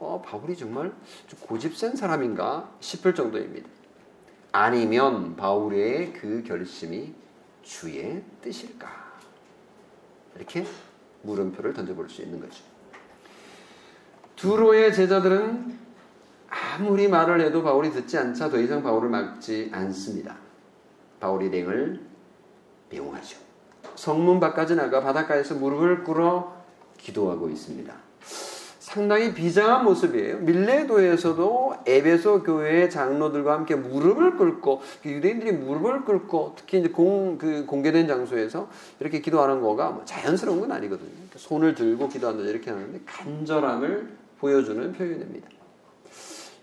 어, 0.05 0.21
바울이 0.21 0.55
정말 0.55 0.93
고집센 1.41 1.95
사람인가 1.95 2.69
싶을 2.79 3.15
정도입니다. 3.15 3.67
아니면 4.51 5.35
바울의 5.35 6.13
그 6.13 6.43
결심이 6.43 7.13
주의 7.63 8.23
뜻일까? 8.41 8.87
이렇게 10.35 10.63
물음표를 11.23 11.73
던져볼 11.73 12.07
수 12.09 12.21
있는 12.21 12.39
거죠. 12.39 12.63
두로의 14.35 14.93
제자들은 14.93 15.79
아무리 16.49 17.07
말을 17.07 17.41
해도 17.41 17.63
바울이 17.63 17.89
듣지 17.89 18.17
않자 18.17 18.49
더 18.49 18.59
이상 18.59 18.83
바울을 18.83 19.09
막지 19.09 19.71
않습니다. 19.73 20.37
바울이 21.19 21.49
랭을 21.49 21.99
배웅하죠. 22.89 23.39
성문 23.95 24.39
밖까지 24.39 24.75
나가 24.75 25.01
바닷가에서 25.01 25.55
무릎을 25.55 26.03
꿇어 26.03 26.63
기도하고 26.97 27.49
있습니다. 27.49 28.05
상당히 28.95 29.33
비장한 29.33 29.83
모습이에요. 29.83 30.37
밀레도에서도 30.37 31.75
에베소 31.85 32.43
교회의 32.43 32.89
장로들과 32.89 33.51
함께 33.51 33.75
무릎을 33.75 34.37
꿇고 34.37 34.81
그 35.03 35.09
유대인들이 35.09 35.51
무릎을 35.51 36.05
꿇고 36.05 36.53
특히 36.55 36.79
이제 36.79 36.87
공, 36.87 37.37
그 37.37 37.65
공개된 37.65 38.07
장소에서 38.07 38.69
이렇게 39.01 39.19
기도하는 39.19 39.59
거가 39.59 39.89
뭐 39.89 40.05
자연스러운 40.05 40.61
건 40.61 40.71
아니거든요. 40.71 41.09
손을 41.35 41.75
들고 41.75 42.07
기도한다 42.07 42.43
이렇게 42.43 42.71
하는데 42.71 42.97
간절함을 43.05 44.07
보여주는 44.39 44.93
표현입니다. 44.93 45.49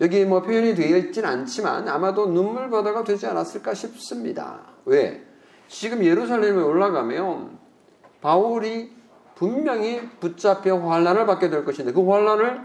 여기 0.01 0.25
뭐 0.25 0.41
표현이 0.41 0.73
되어 0.73 0.97
있진 0.97 1.25
않지만 1.25 1.87
아마도 1.87 2.25
눈물 2.25 2.71
바다가 2.71 3.03
되지 3.03 3.27
않았을까 3.27 3.75
싶습니다. 3.75 4.59
왜? 4.85 5.23
지금 5.67 6.03
예루살렘에 6.03 6.59
올라가면 6.59 7.59
바울이 8.21 9.02
분명히 9.43 10.09
붙잡혀 10.21 10.73
환란을 10.77 11.25
받게 11.25 11.49
될 11.49 11.65
것인데 11.65 11.91
그 11.91 12.09
환란을 12.09 12.61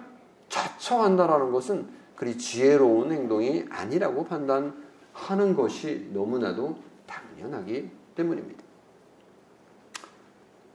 자처한다라는 0.48 1.50
것은 1.50 1.88
그리 2.14 2.38
지혜로운 2.38 3.10
행동이 3.10 3.64
아니라고 3.68 4.24
판단하는 4.24 5.56
것이 5.56 6.08
너무나도 6.12 6.78
당연하기 7.04 7.90
때문입니다. 8.14 8.62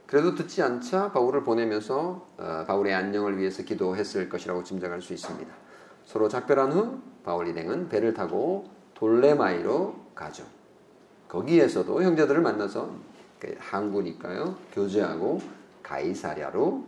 그래도 0.06 0.36
듣지 0.36 0.62
않자 0.62 1.14
바울을 1.14 1.46
보내면서 1.46 2.28
어, 2.38 2.66
바울의 2.68 2.94
안녕을 2.94 3.38
위해서 3.38 3.64
기도했을 3.64 4.28
것이라고 4.28 4.62
짐작할 4.62 5.02
수 5.02 5.14
있습니다. 5.14 5.54
서로 6.04 6.28
작별한 6.28 6.74
후 6.74 7.00
바울 7.24 7.48
일행은 7.48 7.88
배를 7.88 8.14
타고 8.14 8.66
돌레마이로 8.96 9.96
가죠. 10.14 10.44
거기에서도 11.30 12.04
형제들을 12.04 12.42
만나서 12.42 12.94
그 13.40 13.56
항구니까요 13.58 14.58
교제하고 14.74 15.63
가이사랴로 15.84 16.86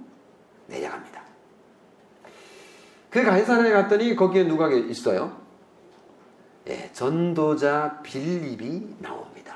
내려갑니다. 0.68 1.22
그 3.10 3.24
가이사라에 3.24 3.72
갔더니 3.72 4.16
거기에 4.16 4.46
누가 4.46 4.70
있어요? 4.72 5.38
예, 6.68 6.90
전도자 6.92 8.02
빌립이 8.02 8.96
나옵니다. 9.00 9.56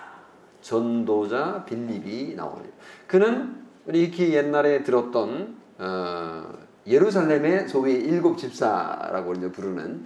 전도자 0.62 1.66
빌립이 1.66 2.36
나옵니다. 2.36 2.76
그는 3.08 3.66
우리 3.86 4.04
익히 4.04 4.34
옛날에 4.36 4.84
들었던 4.84 5.58
어, 5.80 6.54
예루살렘의 6.86 7.68
소위 7.68 7.94
일곱 7.94 8.38
집사라고 8.38 9.34
이제 9.34 9.52
부르는 9.52 10.06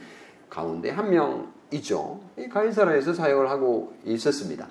가운데 0.50 0.89
한 0.89 1.10
명이죠. 1.10 2.22
가이사라에서 2.50 3.13
사역을 3.13 3.50
하고 3.50 3.93
있었습니다. 4.06 4.67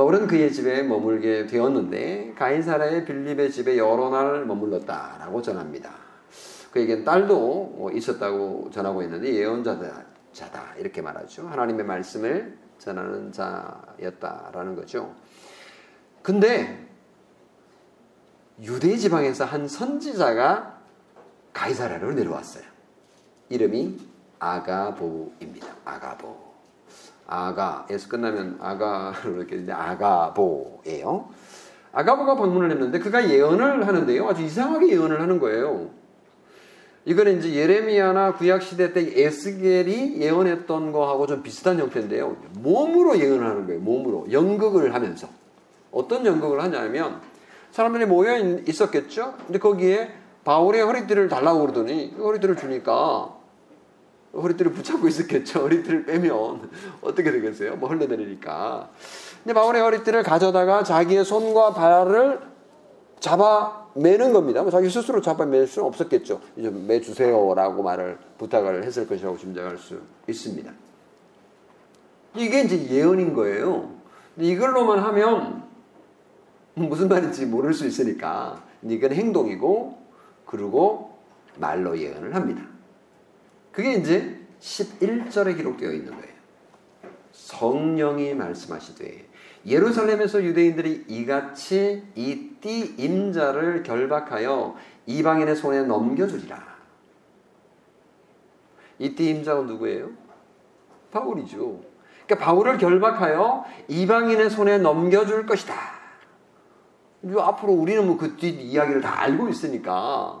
바울은 0.00 0.28
그의 0.28 0.50
집에 0.50 0.82
머물게 0.82 1.44
되었는데 1.44 2.32
가이사라의 2.34 3.04
빌립의 3.04 3.52
집에 3.52 3.76
여러 3.76 4.08
날 4.08 4.46
머물렀다라고 4.46 5.42
전합니다. 5.42 5.90
그에겐 6.72 7.04
딸도 7.04 7.90
있었다고 7.92 8.70
전하고 8.72 9.02
있는데 9.02 9.34
예언자다 9.34 10.76
이렇게 10.78 11.02
말하죠. 11.02 11.46
하나님의 11.48 11.84
말씀을 11.84 12.56
전하는 12.78 13.30
자였다라는 13.30 14.74
거죠. 14.74 15.14
근데 16.22 16.88
유대 18.62 18.96
지방에서 18.96 19.44
한 19.44 19.68
선지자가 19.68 20.80
가이사라로 21.52 22.12
내려왔어요. 22.12 22.64
이름이 23.50 23.98
아가보입니다. 24.38 25.66
아가보. 25.84 26.49
아가에서 27.30 28.08
끝나면 28.08 28.58
아가로 28.60 29.36
이렇게 29.36 29.50
되는데 29.52 29.72
아가보예요. 29.72 31.28
아가보가 31.92 32.36
방문을 32.36 32.70
했는데 32.72 32.98
그가 32.98 33.30
예언을 33.30 33.86
하는데요. 33.86 34.28
아주 34.28 34.42
이상하게 34.42 34.90
예언을 34.90 35.20
하는 35.20 35.38
거예요. 35.38 35.90
이거는 37.04 37.38
이제 37.38 37.54
예레미야나 37.54 38.34
구약 38.34 38.62
시대 38.62 38.92
때 38.92 39.00
에스겔이 39.00 40.20
예언했던 40.20 40.92
거하고 40.92 41.26
좀 41.26 41.42
비슷한 41.42 41.78
형태인데요. 41.78 42.36
몸으로 42.58 43.18
예언하는 43.18 43.66
거예요. 43.66 43.80
몸으로 43.80 44.26
연극을 44.30 44.92
하면서 44.92 45.28
어떤 45.90 46.26
연극을 46.26 46.60
하냐면 46.62 47.20
사람들이 47.70 48.06
모여 48.06 48.36
있었겠죠. 48.66 49.34
근데 49.46 49.58
거기에 49.58 50.10
바울의 50.44 50.82
허리띠를 50.82 51.28
달라고 51.28 51.60
그러더니 51.60 52.14
허리띠를 52.18 52.56
주니까 52.56 53.39
허리띠를 54.34 54.72
붙잡고 54.72 55.08
있었겠죠. 55.08 55.60
허리띠를 55.60 56.04
빼면 56.06 56.70
어떻게 57.00 57.32
되겠어요? 57.32 57.76
뭐 57.76 57.88
흘러내리니까. 57.88 58.90
근데 59.42 59.54
바울의 59.54 59.82
허리띠를 59.82 60.22
가져다가 60.22 60.84
자기의 60.84 61.24
손과 61.24 61.72
발을 61.72 62.40
잡아 63.18 63.86
매는 63.94 64.32
겁니다. 64.32 64.62
뭐 64.62 64.70
자기 64.70 64.88
스스로 64.88 65.20
잡아맬 65.20 65.66
수는 65.66 65.88
없었겠죠. 65.88 66.40
이제 66.56 66.70
매주세요라고 66.70 67.82
말을 67.82 68.18
부탁을 68.38 68.84
했을 68.84 69.06
것이라고 69.06 69.36
짐작할 69.36 69.78
수 69.78 70.00
있습니다. 70.28 70.72
이게 72.36 72.60
이제 72.62 72.88
예언인 72.88 73.34
거예요. 73.34 73.90
이걸로만 74.38 75.00
하면 75.00 75.64
무슨 76.74 77.08
말인지 77.08 77.46
모를 77.46 77.74
수 77.74 77.86
있으니까 77.86 78.62
이건 78.82 79.12
행동이고 79.12 79.98
그리고 80.46 81.18
말로 81.58 81.98
예언을 81.98 82.34
합니다. 82.34 82.62
그게 83.72 83.94
이제 83.94 84.38
11절에 84.60 85.56
기록되어 85.56 85.92
있는 85.92 86.12
거예요. 86.12 86.30
성령이 87.32 88.34
말씀하시되 88.34 89.28
예루살렘에서 89.66 90.42
유대인들이 90.42 91.04
이같이 91.08 92.04
이 92.14 92.50
띠 92.60 92.94
임자를 92.98 93.82
결박하여 93.82 94.76
이방인의 95.06 95.56
손에 95.56 95.82
넘겨주리라. 95.84 96.62
이 98.98 99.14
띠 99.14 99.30
임자가 99.30 99.62
누구예요? 99.62 100.10
바울이죠. 101.10 101.80
그러니까 102.26 102.44
바울을 102.44 102.78
결박하여 102.78 103.64
이방인의 103.88 104.50
손에 104.50 104.78
넘겨줄 104.78 105.46
것이다. 105.46 105.74
앞으로 107.38 107.72
우리는 107.72 108.06
뭐그뒤 108.06 108.48
이야기를 108.50 109.00
다 109.00 109.20
알고 109.20 109.48
있으니까 109.48 110.39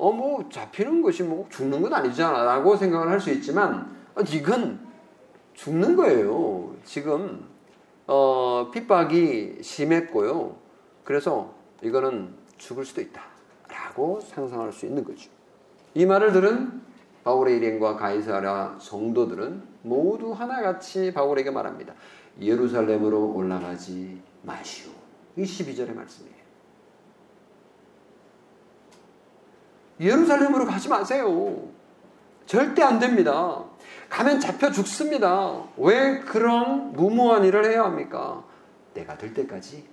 어 0.00 0.12
뭐 0.12 0.48
잡히는 0.48 1.02
것이 1.02 1.22
뭐 1.22 1.46
죽는 1.50 1.82
건 1.82 1.92
아니잖아라고 1.92 2.76
생각을 2.76 3.08
할 3.08 3.20
수 3.20 3.30
있지만 3.32 3.94
어, 4.14 4.22
이건 4.22 4.80
죽는 5.54 5.94
거예요. 5.96 6.74
지금 6.84 7.44
어, 8.06 8.70
핍박이 8.72 9.58
심했고요. 9.62 10.56
그래서 11.04 11.54
이거는 11.82 12.34
죽을 12.56 12.84
수도 12.84 13.00
있다라고 13.02 14.20
상상할 14.20 14.72
수 14.72 14.86
있는 14.86 15.04
거죠. 15.04 15.30
이 15.94 16.06
말을 16.06 16.32
들은 16.32 16.80
바울의 17.24 17.58
일행과 17.58 17.96
가이사라 17.96 18.78
성도들은 18.80 19.62
모두 19.82 20.32
하나같이 20.32 21.12
바울에게 21.12 21.50
말합니다. 21.50 21.94
예루살렘으로 22.40 23.34
올라가지 23.34 24.20
마시오. 24.42 24.90
이 25.36 25.42
12절의 25.42 25.94
말씀이에요. 25.94 26.39
예루살렘으로 30.00 30.64
가지 30.66 30.88
마세요. 30.88 31.68
절대 32.46 32.82
안 32.82 32.98
됩니다. 32.98 33.64
가면 34.08 34.40
잡혀 34.40 34.72
죽습니다. 34.72 35.62
왜 35.76 36.18
그런 36.20 36.92
무모한 36.92 37.44
일을 37.44 37.64
해야 37.64 37.84
합니까? 37.84 38.42
내가 38.94 39.16
될 39.16 39.34
때까지 39.34 39.84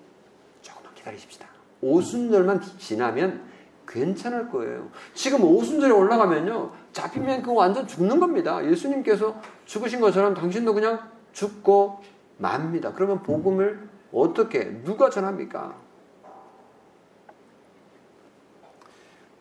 조금만 0.61 0.93
기다리십시다. 0.95 1.47
오순절만 1.81 2.61
지나면 2.79 3.43
괜찮을 3.87 4.49
거예요. 4.49 4.89
지금 5.13 5.43
오순절에 5.43 5.93
올라가면요. 5.93 6.71
잡히면 6.93 7.43
그 7.43 7.53
완전 7.53 7.85
죽는 7.85 8.19
겁니다. 8.19 8.65
예수님께서 8.65 9.35
죽으신 9.65 9.99
것처럼 9.99 10.33
당신도 10.33 10.73
그냥 10.73 10.99
죽고 11.33 12.01
맙니다. 12.37 12.93
그러면 12.93 13.21
복음을 13.21 13.87
어떻게 14.11 14.81
누가 14.83 15.09
전합니까? 15.09 15.86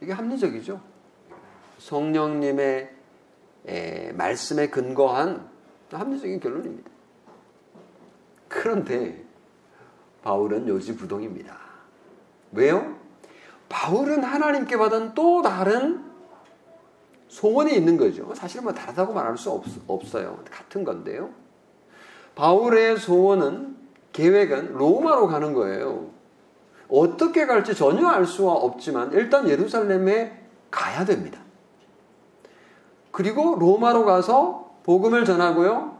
이게 0.01 0.13
합리적이죠. 0.13 0.81
성령님의 1.79 2.91
에, 3.67 4.13
말씀에 4.13 4.69
근거한 4.69 5.49
합리적인 5.91 6.41
결론입니다. 6.41 6.91
그런데 8.49 9.25
바울은 10.23 10.69
요지부동입니다. 10.69 11.57
왜요? 12.53 12.97
바울은 13.69 14.23
하나님께 14.23 14.77
받은 14.77 15.15
또 15.15 15.43
다른 15.43 16.05
소원이 17.29 17.75
있는 17.75 17.97
거죠. 17.97 18.35
사실 18.35 18.63
뭐 18.63 18.73
다르다고 18.73 19.13
말할 19.13 19.37
수 19.37 19.51
없, 19.51 19.65
없어요. 19.87 20.43
같은 20.51 20.85
건데요. 20.85 21.31
바울의 22.35 22.99
소원은 22.99 23.77
계획은 24.13 24.75
로마로 24.75 25.27
가는 25.27 25.53
거예요. 25.53 26.11
어떻게 26.89 27.47
갈지 27.47 27.75
전혀 27.75 28.07
알 28.07 28.27
수가 28.27 28.53
없지만 28.53 29.13
일단 29.13 29.49
예루살렘에 29.49 30.39
가야 30.71 31.05
됩니다. 31.05 31.41
그리고 33.11 33.57
로마로 33.59 34.05
가서 34.05 34.77
복음을 34.85 35.25
전하고요. 35.25 35.97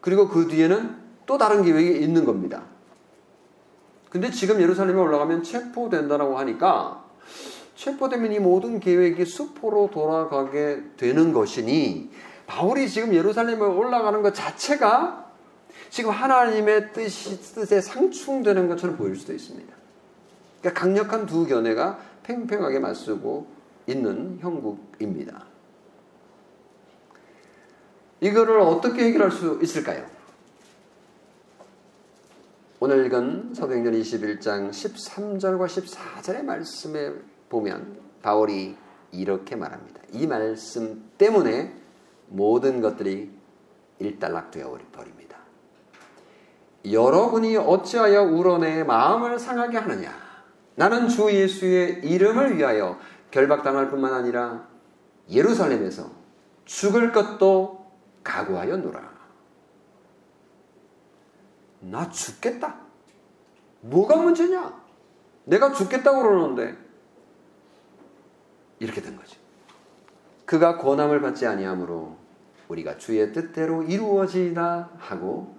그리고 0.00 0.28
그 0.28 0.48
뒤에는 0.48 0.96
또 1.26 1.38
다른 1.38 1.62
계획이 1.62 2.02
있는 2.02 2.24
겁니다. 2.24 2.62
근데 4.10 4.30
지금 4.30 4.60
예루살렘에 4.60 4.98
올라가면 4.98 5.42
체포된다라고 5.42 6.38
하니까 6.38 7.04
체포되면 7.74 8.32
이 8.32 8.38
모든 8.38 8.80
계획이 8.80 9.24
수포로 9.24 9.90
돌아가게 9.92 10.82
되는 10.96 11.32
것이니 11.32 12.10
바울이 12.46 12.88
지금 12.88 13.14
예루살렘에 13.14 13.60
올라가는 13.60 14.20
것 14.22 14.34
자체가 14.34 15.26
지금 15.90 16.10
하나님의 16.10 16.92
뜻이, 16.92 17.40
뜻에 17.54 17.80
상충되는 17.80 18.68
것처럼 18.68 18.96
보일 18.96 19.16
수도 19.16 19.32
있습니다. 19.32 19.77
그러니까 20.60 20.80
강력한 20.80 21.26
두 21.26 21.46
견해가 21.46 21.98
팽팽하게 22.22 22.78
맞서고 22.78 23.46
있는 23.86 24.38
형국입니다. 24.40 25.46
이거를 28.20 28.60
어떻게 28.60 29.04
해결할 29.04 29.30
수 29.30 29.58
있을까요? 29.62 30.04
오늘 32.80 33.06
읽은 33.06 33.54
사도행전 33.54 33.92
21장 33.94 34.70
13절과 34.70 35.66
14절의 35.66 36.44
말씀에 36.44 37.12
보면 37.48 37.98
바울이 38.22 38.76
이렇게 39.10 39.56
말합니다. 39.56 40.00
이 40.12 40.26
말씀 40.26 41.10
때문에 41.18 41.74
모든 42.28 42.80
것들이 42.80 43.30
일단락되어 43.98 44.78
버립니다. 44.92 45.38
여러분이 46.84 47.56
어찌하여 47.56 48.22
우러내 48.22 48.84
마음을 48.84 49.38
상하게 49.38 49.78
하느냐? 49.78 50.27
나는 50.78 51.08
주 51.08 51.28
예수의 51.28 52.04
이름을 52.04 52.56
위하여 52.56 53.00
결박당할 53.32 53.90
뿐만 53.90 54.14
아니라 54.14 54.68
예루살렘에서 55.28 56.08
죽을 56.66 57.10
것도 57.10 57.90
각오하여 58.22 58.76
놀아. 58.76 59.02
나 61.80 62.08
죽겠다. 62.08 62.76
뭐가 63.80 64.18
문제냐? 64.18 64.80
내가 65.46 65.72
죽겠다고 65.72 66.22
그러는데 66.22 66.76
이렇게 68.78 69.02
된 69.02 69.16
거지. 69.16 69.36
그가 70.44 70.76
고난을 70.76 71.20
받지 71.20 71.44
아니하므로 71.44 72.16
우리가 72.68 72.98
주의 72.98 73.32
뜻대로 73.32 73.82
이루어지다 73.82 74.90
하고 74.96 75.56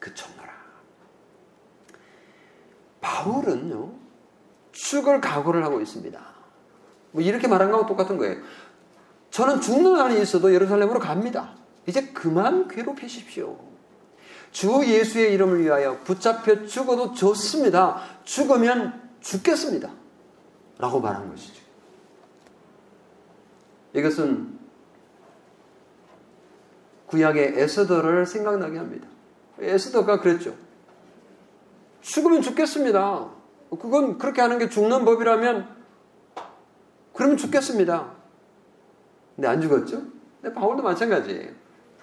그쳤노라. 0.00 0.52
바울은요 3.00 4.05
죽을 4.76 5.20
각오를 5.20 5.64
하고 5.64 5.80
있습니다. 5.80 6.20
뭐 7.12 7.22
이렇게 7.22 7.48
말한 7.48 7.70
거하고 7.70 7.88
똑같은 7.88 8.18
거예요. 8.18 8.36
저는 9.30 9.60
죽는 9.60 9.96
한이 9.96 10.20
있어도 10.20 10.52
예루살렘으로 10.52 11.00
갑니다. 11.00 11.54
이제 11.86 12.08
그만 12.08 12.68
괴롭히십시오. 12.68 13.58
주 14.50 14.82
예수의 14.86 15.32
이름을 15.34 15.62
위하여 15.62 15.98
붙잡혀 16.00 16.66
죽어도 16.66 17.14
좋습니다. 17.14 18.02
죽으면 18.24 19.10
죽겠습니다. 19.20 19.90
라고 20.78 21.00
말한 21.00 21.30
것이죠. 21.30 21.62
이것은 23.94 24.58
구약의 27.06 27.54
에스더를 27.56 28.26
생각나게 28.26 28.76
합니다. 28.76 29.08
에스더가 29.58 30.20
그랬죠. 30.20 30.54
죽으면 32.02 32.42
죽겠습니다. 32.42 33.35
그건 33.70 34.18
그렇게 34.18 34.40
하는 34.40 34.58
게 34.58 34.68
죽는 34.68 35.04
법이라면 35.04 35.68
그러면 37.12 37.36
죽겠습니다. 37.36 38.12
근데 39.34 39.48
안 39.48 39.60
죽었죠? 39.60 40.02
근데 40.40 40.54
바울도 40.54 40.82
마찬가지예요. 40.82 41.50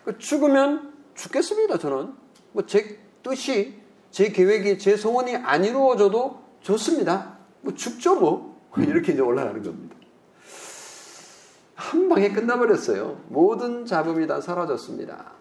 그 0.06 0.17
죽으면 0.17 0.93
죽겠습니다. 1.15 1.78
저는 1.78 2.13
뭐 2.52 2.63
제 2.65 2.99
뜻이 3.23 3.80
제 4.12 4.30
계획이 4.30 4.78
제 4.78 4.95
소원이 4.97 5.36
안 5.38 5.63
이루어져도 5.63 6.39
좋습니다. 6.62 7.38
뭐 7.62 7.73
죽죠 7.73 8.19
뭐 8.19 8.60
이렇게 8.78 9.13
이제 9.13 9.21
올라가는 9.21 9.62
겁니다. 9.63 9.95
한 11.76 12.10
방에 12.10 12.32
끝나버렸어요. 12.32 13.21
모든 13.30 13.86
잡음이 13.86 14.28
다 14.28 14.41
사라졌습니다. 14.41 15.32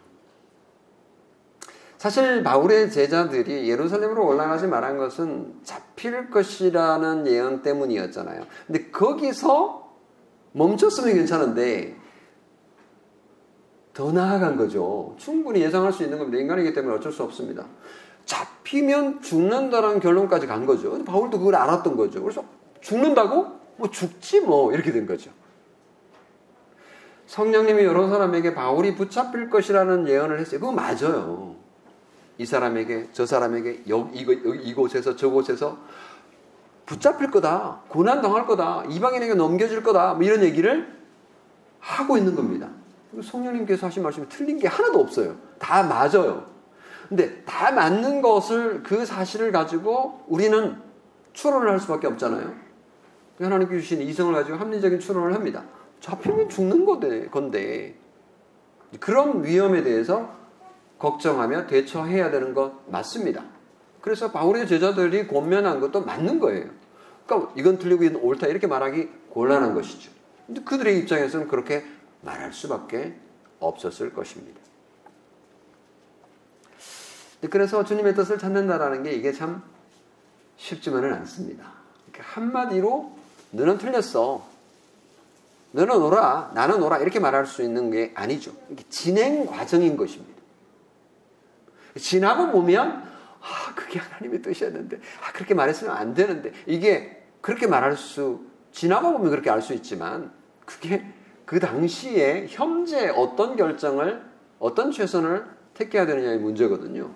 사실 2.02 2.42
바울의 2.42 2.90
제자들이 2.90 3.70
예루살렘으로 3.70 4.26
올라가지 4.26 4.66
말한 4.66 4.98
것은 4.98 5.60
잡힐 5.62 6.30
것이라는 6.30 7.28
예언 7.28 7.62
때문이었잖아요. 7.62 8.42
근데 8.66 8.90
거기서 8.90 9.88
멈췄으면 10.50 11.14
괜찮은데 11.14 11.96
더 13.94 14.10
나아간 14.10 14.56
거죠. 14.56 15.14
충분히 15.16 15.60
예상할 15.60 15.92
수 15.92 16.02
있는 16.02 16.18
겁니다. 16.18 16.42
인간이기 16.42 16.74
때문에 16.74 16.96
어쩔 16.96 17.12
수 17.12 17.22
없습니다. 17.22 17.66
잡히면 18.24 19.22
죽는다라는 19.22 20.00
결론까지 20.00 20.48
간 20.48 20.66
거죠. 20.66 21.04
바울도 21.04 21.38
그걸 21.38 21.54
알았던 21.54 21.96
거죠. 21.96 22.20
그래서 22.20 22.44
죽는다고? 22.80 23.46
뭐 23.76 23.90
죽지 23.92 24.40
뭐 24.40 24.72
이렇게 24.72 24.90
된 24.90 25.06
거죠. 25.06 25.30
성령님이 27.26 27.84
여러 27.84 28.08
사람에게 28.08 28.54
바울이 28.54 28.96
붙잡힐 28.96 29.50
것이라는 29.50 30.08
예언을 30.08 30.40
했어요. 30.40 30.58
그거 30.58 30.72
맞아요. 30.72 31.61
이 32.42 32.46
사람에게 32.46 33.10
저 33.12 33.24
사람에게 33.24 33.84
여기 33.88 34.18
이곳에서 34.18 35.14
저곳에서 35.14 35.78
붙잡힐 36.86 37.30
거다. 37.30 37.82
고난 37.88 38.20
당할 38.20 38.46
거다. 38.46 38.84
이방인에게 38.88 39.34
넘겨질 39.34 39.84
거다. 39.84 40.14
뭐 40.14 40.24
이런 40.24 40.42
얘기를 40.42 41.00
하고 41.78 42.18
있는 42.18 42.34
겁니다. 42.34 42.68
성령님께서 43.22 43.86
하신 43.86 44.02
말씀이 44.02 44.28
틀린 44.28 44.58
게 44.58 44.66
하나도 44.66 44.98
없어요. 44.98 45.36
다 45.60 45.84
맞아요. 45.84 46.50
근데 47.08 47.42
다 47.44 47.70
맞는 47.70 48.22
것을 48.22 48.82
그 48.82 49.06
사실을 49.06 49.52
가지고 49.52 50.24
우리는 50.26 50.76
추론을 51.32 51.70
할 51.70 51.78
수밖에 51.78 52.08
없잖아요. 52.08 52.52
하나님께 53.38 53.78
주신 53.78 54.02
이성을 54.02 54.32
가지고 54.34 54.58
합리적인 54.58 54.98
추론을 54.98 55.34
합니다. 55.34 55.62
잡히면 56.00 56.48
죽는 56.48 56.84
건데 56.84 57.96
그런 58.98 59.44
위험에 59.44 59.82
대해서 59.82 60.41
걱정하며 61.02 61.66
대처해야 61.66 62.30
되는 62.30 62.54
것 62.54 62.88
맞습니다. 62.88 63.42
그래서 64.00 64.30
바울의 64.30 64.68
제자들이 64.68 65.26
권면한 65.26 65.80
것도 65.80 66.04
맞는 66.04 66.38
거예요. 66.38 66.70
그러니까 67.26 67.52
이건 67.56 67.78
틀리고 67.78 68.04
이건 68.04 68.22
옳다 68.22 68.46
이렇게 68.46 68.68
말하기 68.68 69.08
곤란한 69.30 69.74
것이죠. 69.74 70.12
근데 70.46 70.62
그들의 70.62 71.00
입장에서는 71.00 71.48
그렇게 71.48 71.84
말할 72.20 72.52
수밖에 72.52 73.16
없었을 73.58 74.12
것입니다. 74.12 74.60
그래서 77.50 77.84
주님의 77.84 78.14
뜻을 78.14 78.38
찾는다라는 78.38 79.02
게 79.02 79.12
이게 79.12 79.32
참 79.32 79.62
쉽지만은 80.56 81.12
않습니다. 81.14 81.72
한마디로 82.16 83.16
너는 83.50 83.78
틀렸어. 83.78 84.46
너는 85.72 85.96
오라, 85.96 86.52
나는 86.54 86.80
오라 86.80 86.98
이렇게 86.98 87.18
말할 87.18 87.46
수 87.46 87.62
있는 87.62 87.90
게 87.90 88.12
아니죠. 88.14 88.52
진행 88.88 89.46
과정인 89.46 89.96
것입니다. 89.96 90.31
지나고 91.96 92.50
보면 92.50 93.02
아 93.40 93.74
그게 93.74 93.98
하나님의 93.98 94.42
뜻이었는데 94.42 94.96
아 94.96 95.32
그렇게 95.32 95.54
말했으면 95.54 95.94
안 95.96 96.14
되는데 96.14 96.52
이게 96.66 97.24
그렇게 97.40 97.66
말할 97.66 97.96
수 97.96 98.40
지나고 98.70 99.12
보면 99.12 99.30
그렇게 99.30 99.50
알 99.50 99.60
수 99.60 99.74
있지만 99.74 100.32
그게 100.64 101.04
그 101.44 101.60
당시에 101.60 102.46
현재 102.48 103.08
어떤 103.10 103.56
결정을 103.56 104.22
어떤 104.58 104.90
최선을 104.92 105.44
택해야 105.74 106.06
되느냐의 106.06 106.38
문제거든요. 106.38 107.10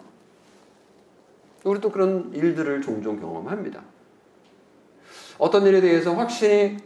우리도 1.64 1.90
그런 1.90 2.32
일들을 2.34 2.82
종종 2.82 3.18
경험합니다. 3.18 3.82
어떤 5.38 5.66
일에 5.66 5.80
대해서 5.80 6.14
확신이 6.14 6.76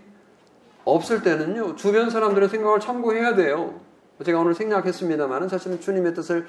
없을 0.85 1.23
때는요, 1.23 1.77
주변 1.77 2.11
사람들의 2.11 2.49
생각을 2.49 2.81
참고해야 2.81 3.35
돼요. 3.35 3.81
제가 4.25 4.39
오늘 4.39 4.55
생략했습니다만 4.55 5.49
사실은 5.49 5.81
주님의 5.81 6.15
뜻을 6.15 6.47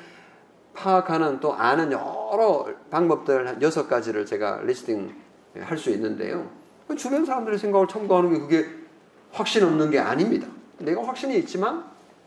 파악하는 0.74 1.40
또 1.40 1.54
아는 1.54 1.92
여러 1.92 2.68
방법들 2.90 3.48
한 3.48 3.62
여섯 3.62 3.88
가지를 3.88 4.26
제가 4.26 4.62
리스팅 4.64 5.14
할 5.60 5.78
수 5.78 5.90
있는데요. 5.92 6.50
주변 6.98 7.26
사람들의 7.26 7.60
생각을 7.60 7.88
참고하는 7.88 8.34
게 8.34 8.40
그게 8.40 8.66
확신 9.32 9.64
없는 9.64 9.92
게 9.92 10.00
아닙니다. 10.00 10.48
내가 10.80 11.04
확신이 11.04 11.38
있지만 11.40 11.84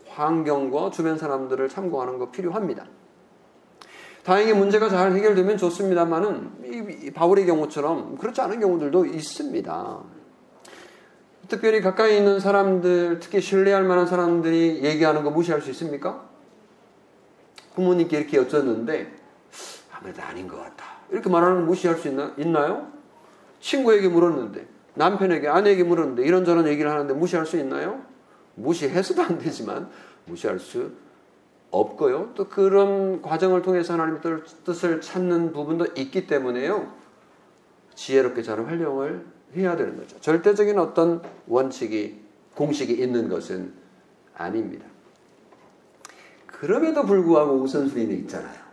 환경과 0.07 0.91
주변 0.91 1.17
사람들을 1.17 1.69
참고하는 1.69 2.17
거 2.17 2.31
필요합니다. 2.31 2.85
다행히 4.23 4.53
문제가 4.53 4.89
잘 4.89 5.13
해결되면 5.13 5.57
좋습니다만은 5.57 7.03
이 7.03 7.11
바울의 7.11 7.45
경우처럼 7.45 8.17
그렇지 8.17 8.41
않은 8.41 8.59
경우들도 8.59 9.05
있습니다. 9.05 9.99
특별히 11.47 11.81
가까이 11.81 12.17
있는 12.17 12.39
사람들, 12.39 13.19
특히 13.19 13.39
신뢰할 13.39 13.83
만한 13.83 14.07
사람들이 14.07 14.83
얘기하는 14.83 15.23
거 15.23 15.29
무시할 15.29 15.61
수 15.61 15.69
있습니까? 15.69 16.27
부모님께 17.75 18.17
이렇게 18.17 18.37
여쭸는데 18.37 19.07
아무래도 19.91 20.21
아닌 20.21 20.47
것 20.47 20.57
같다. 20.57 20.85
이렇게 21.11 21.29
말하는 21.29 21.57
걸 21.57 21.65
무시할 21.65 21.97
수 21.97 22.07
있나, 22.07 22.33
있나요? 22.37 22.91
친구에게 23.59 24.07
물었는데 24.07 24.67
남편에게 24.95 25.47
아내에게 25.47 25.83
물었는데 25.83 26.23
이런저런 26.23 26.67
얘기를 26.67 26.89
하는데 26.89 27.13
무시할 27.13 27.45
수 27.45 27.57
있나요? 27.57 28.01
무시해서도 28.55 29.21
안 29.21 29.37
되지만 29.37 29.89
무시할 30.25 30.59
수 30.59 30.91
없고요. 31.71 32.31
또 32.35 32.47
그런 32.47 33.21
과정을 33.21 33.61
통해서 33.61 33.93
하나님의 33.93 34.21
뜻을 34.63 35.01
찾는 35.01 35.51
부분도 35.51 35.87
있기 35.97 36.27
때문에요. 36.27 36.93
지혜롭게 37.95 38.43
잘 38.43 38.65
활용을 38.65 39.25
해야 39.55 39.75
되는 39.75 39.97
거죠. 39.97 40.19
절대적인 40.19 40.77
어떤 40.79 41.21
원칙이, 41.47 42.21
공식이 42.55 42.93
있는 42.93 43.29
것은 43.29 43.73
아닙니다. 44.35 44.85
그럼에도 46.59 47.05
불구하고 47.05 47.55
우선순위는 47.61 48.15
있잖아요. 48.19 48.65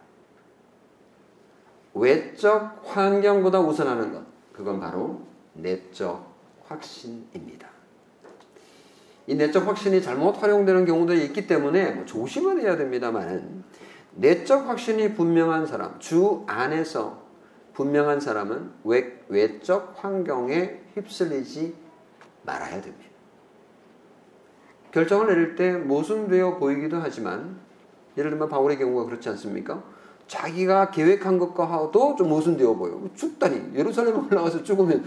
외적 1.95 2.83
환경보다 2.85 3.61
우선하는 3.61 4.13
것. 4.13 4.23
그건 4.53 4.81
바로 4.81 5.21
내적 5.55 6.33
확신입니다. 6.67 7.69
이 9.27 9.35
내적 9.35 9.67
확신이 9.67 10.03
잘못 10.03 10.43
활용되는 10.43 10.85
경우도 10.85 11.15
있기 11.15 11.47
때문에 11.47 11.93
뭐 11.93 12.05
조심을 12.05 12.61
해야 12.61 12.77
됩니다만 12.77 13.65
내적 14.15 14.69
확신이 14.69 15.15
분명한 15.15 15.67
사람, 15.67 15.99
주 15.99 16.45
안에서 16.47 17.23
분명한 17.75 18.21
사람은 18.21 18.71
외, 18.85 19.21
외적 19.29 19.95
환경에 19.97 20.81
휩쓸리지 20.95 21.75
말아야 22.43 22.81
됩니다. 22.81 23.11
결정을 24.93 25.29
내릴 25.29 25.57
때 25.57 25.73
모순되어 25.73 26.59
보이기도 26.59 26.99
하지만 26.99 27.59
예를 28.17 28.31
들면 28.31 28.49
바울의 28.49 28.79
경우가 28.79 29.05
그렇지 29.07 29.29
않습니까? 29.31 29.83
자기가 30.27 30.91
계획한 30.91 31.39
것과도 31.39 32.17
좀 32.17 32.29
모순되어 32.29 32.75
보여. 32.75 33.01
죽다니 33.15 33.75
예루살렘 33.75 34.27
올라가서 34.27 34.63
죽으면 34.63 35.05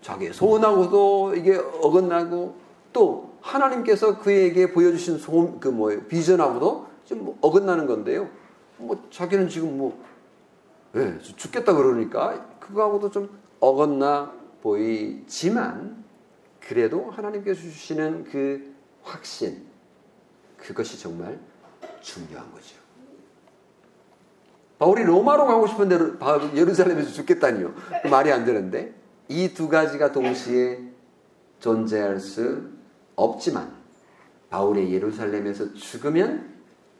자기의 0.00 0.32
소원하고도 0.32 1.34
이게 1.36 1.56
어긋나고 1.56 2.56
또 2.92 3.32
하나님께서 3.40 4.18
그에게 4.18 4.72
보여주신 4.72 5.18
소원 5.18 5.60
그 5.60 5.68
뭐예요 5.68 6.02
비전하고도 6.04 6.92
좀 7.04 7.18
뭐 7.20 7.36
어긋나는 7.40 7.86
건데요. 7.86 8.28
뭐 8.78 9.06
자기는 9.10 9.48
지금 9.48 9.78
뭐 9.78 10.02
네, 10.92 11.18
죽겠다 11.18 11.74
그러니까 11.74 12.46
그거하고도 12.60 13.10
좀 13.10 13.30
어긋나 13.60 14.32
보이지만 14.62 16.04
그래도 16.60 17.10
하나님께서 17.10 17.60
주시는 17.60 18.24
그 18.24 18.74
확신 19.02 19.62
그것이 20.56 21.00
정말 21.00 21.38
중요한 22.02 22.50
거죠. 22.52 22.76
바울이 24.78 25.04
로마로 25.04 25.46
가고 25.46 25.66
싶은데 25.68 25.96
예루살렘에서 26.54 27.10
죽겠다니요. 27.12 27.72
말이 28.10 28.32
안 28.32 28.44
되는데 28.44 28.94
이 29.28 29.54
두 29.54 29.68
가지가 29.68 30.12
동시에 30.12 30.80
존재할 31.60 32.18
수 32.18 32.68
없지만 33.14 33.72
바울의 34.50 34.92
예루살렘에서 34.92 35.72
죽으면 35.74 36.52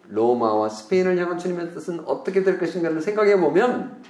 로마와 0.09 0.69
스페인을 0.69 1.19
향한 1.19 1.39
주님의 1.39 1.75
뜻은 1.75 2.01
어떻게 2.07 2.43
될 2.43 2.59
것인가를 2.59 3.01
생각해 3.03 3.39
보면 3.41 4.03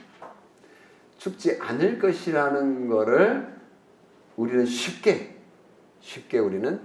죽지 1.19 1.59
않을 1.61 1.99
것이라는 1.99 2.89
것을 2.89 3.57
우리는 4.37 4.67
쉽게 4.67 5.39
쉽게 6.01 6.39
우리는 6.39 6.81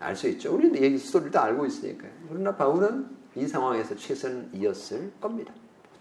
알 0.00 0.16
수 0.16 0.28
있죠. 0.30 0.54
우리는 0.54 0.82
얘기 0.82 0.98
스토리를 0.98 1.30
다 1.30 1.44
알고 1.44 1.64
있으니까요. 1.66 2.10
그러나 2.28 2.56
바울은 2.56 3.06
이 3.36 3.46
상황에서 3.46 3.96
최선이었을 3.96 5.12
겁니다. 5.20 5.52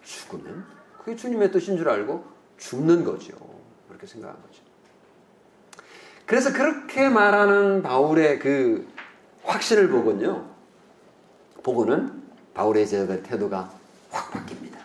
죽으면 0.03 0.65
그게 0.99 1.15
주님의 1.15 1.51
뜻인 1.51 1.77
줄 1.77 1.89
알고 1.89 2.23
죽는 2.57 3.03
거죠. 3.03 3.35
그렇게 3.87 4.05
생각한 4.07 4.41
거죠. 4.41 4.61
그래서 6.25 6.53
그렇게 6.53 7.09
말하는 7.09 7.81
바울의 7.83 8.39
그 8.39 8.87
확신을 9.43 9.89
보고는요. 9.89 10.49
보고는 11.63 12.23
바울의 12.53 12.87
제자들 12.87 13.23
태도가 13.23 13.73
확 14.09 14.31
바뀝니다. 14.31 14.77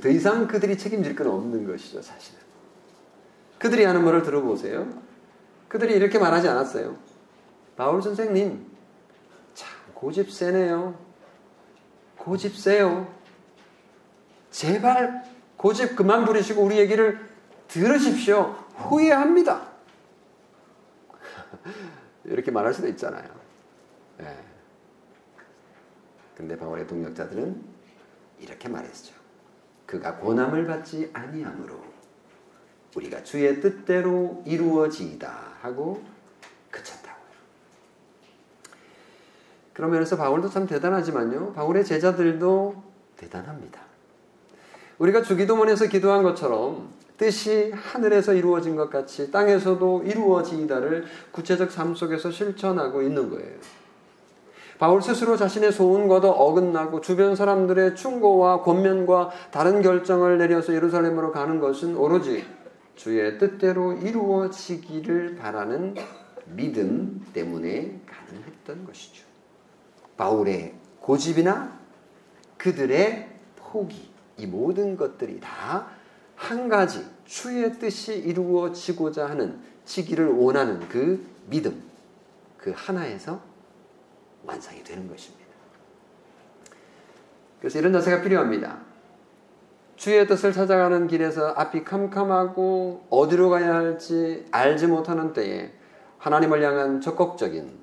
더 0.00 0.08
이상 0.08 0.46
그들이 0.46 0.78
책임질 0.78 1.14
건 1.16 1.28
없는 1.28 1.66
것이죠, 1.66 2.02
사실은. 2.02 2.40
그들이 3.58 3.84
하는 3.84 4.04
말을 4.04 4.22
들어보세요. 4.22 4.88
그들이 5.68 5.94
이렇게 5.94 6.18
말하지 6.18 6.48
않았어요. 6.48 6.96
바울 7.76 8.02
선생님, 8.02 8.66
참 9.54 9.68
고집 9.94 10.30
세네요. 10.30 11.09
고집 12.20 12.54
세요. 12.54 13.12
제발 14.50 15.24
고집 15.56 15.96
그만 15.96 16.26
부리시고 16.26 16.62
우리 16.62 16.78
얘기를 16.78 17.18
들으십시오. 17.66 18.56
후회합니다. 18.74 19.68
이렇게 22.24 22.50
말할 22.50 22.74
수도 22.74 22.88
있잖아요. 22.88 23.28
네. 24.18 24.36
근데 26.36 26.58
바울의 26.58 26.86
동력자들은 26.86 27.64
이렇게 28.38 28.68
말했죠. 28.68 29.14
그가 29.86 30.16
고난을 30.16 30.66
받지 30.66 31.10
아니함으로 31.14 31.82
우리가 32.96 33.22
주의 33.22 33.60
뜻대로 33.60 34.42
이루어지이다 34.46 35.56
하고 35.62 36.04
그쳤다고요. 36.70 37.30
그런 39.80 39.92
면에서 39.92 40.14
바울도 40.14 40.50
참 40.50 40.66
대단하지만요. 40.66 41.54
바울의 41.54 41.86
제자들도 41.86 42.74
대단합니다. 43.16 43.80
우리가 44.98 45.22
주기도문에서 45.22 45.86
기도한 45.86 46.22
것처럼 46.22 46.90
뜻이 47.16 47.72
하늘에서 47.74 48.34
이루어진 48.34 48.76
것 48.76 48.90
같이 48.90 49.30
땅에서도 49.30 50.02
이루어지이다를 50.04 51.06
구체적 51.30 51.70
삶 51.70 51.94
속에서 51.94 52.30
실천하고 52.30 53.00
있는 53.00 53.30
거예요. 53.30 53.54
바울 54.78 55.00
스스로 55.00 55.38
자신의 55.38 55.72
소원과도 55.72 56.30
어긋나고 56.30 57.00
주변 57.00 57.34
사람들의 57.34 57.96
충고와 57.96 58.60
권면과 58.60 59.30
다른 59.50 59.80
결정을 59.80 60.36
내려서 60.36 60.74
예루살렘으로 60.74 61.32
가는 61.32 61.58
것은 61.58 61.96
오로지 61.96 62.44
주의 62.96 63.38
뜻대로 63.38 63.94
이루어지기를 63.94 65.36
바라는 65.36 65.94
믿음 66.48 67.24
때문에 67.32 68.02
가능했던 68.04 68.84
것이죠. 68.84 69.29
바울의 70.20 70.74
고집이나 71.00 71.78
그들의 72.58 73.28
포기, 73.56 74.10
이 74.36 74.46
모든 74.46 74.96
것들이 74.96 75.40
다 75.40 76.00
한 76.40 76.70
가지 76.70 77.04
주의 77.26 77.70
뜻이 77.78 78.16
이루어지고자 78.16 79.28
하는 79.28 79.60
지기를 79.84 80.26
원하는 80.26 80.80
그 80.88 81.24
믿음, 81.50 81.82
그 82.56 82.72
하나에서 82.74 83.40
완성이 84.44 84.82
되는 84.82 85.06
것입니다. 85.06 85.44
그래서 87.60 87.78
이런 87.78 87.92
자세가 87.92 88.22
필요합니다. 88.22 88.78
주의 89.96 90.26
뜻을 90.26 90.54
찾아가는 90.54 91.06
길에서 91.08 91.48
앞이 91.48 91.84
캄캄하고 91.84 93.06
어디로 93.10 93.50
가야 93.50 93.74
할지 93.74 94.46
알지 94.50 94.86
못하는 94.86 95.34
때에 95.34 95.70
하나님을 96.16 96.62
향한 96.64 97.02
적극적인 97.02 97.79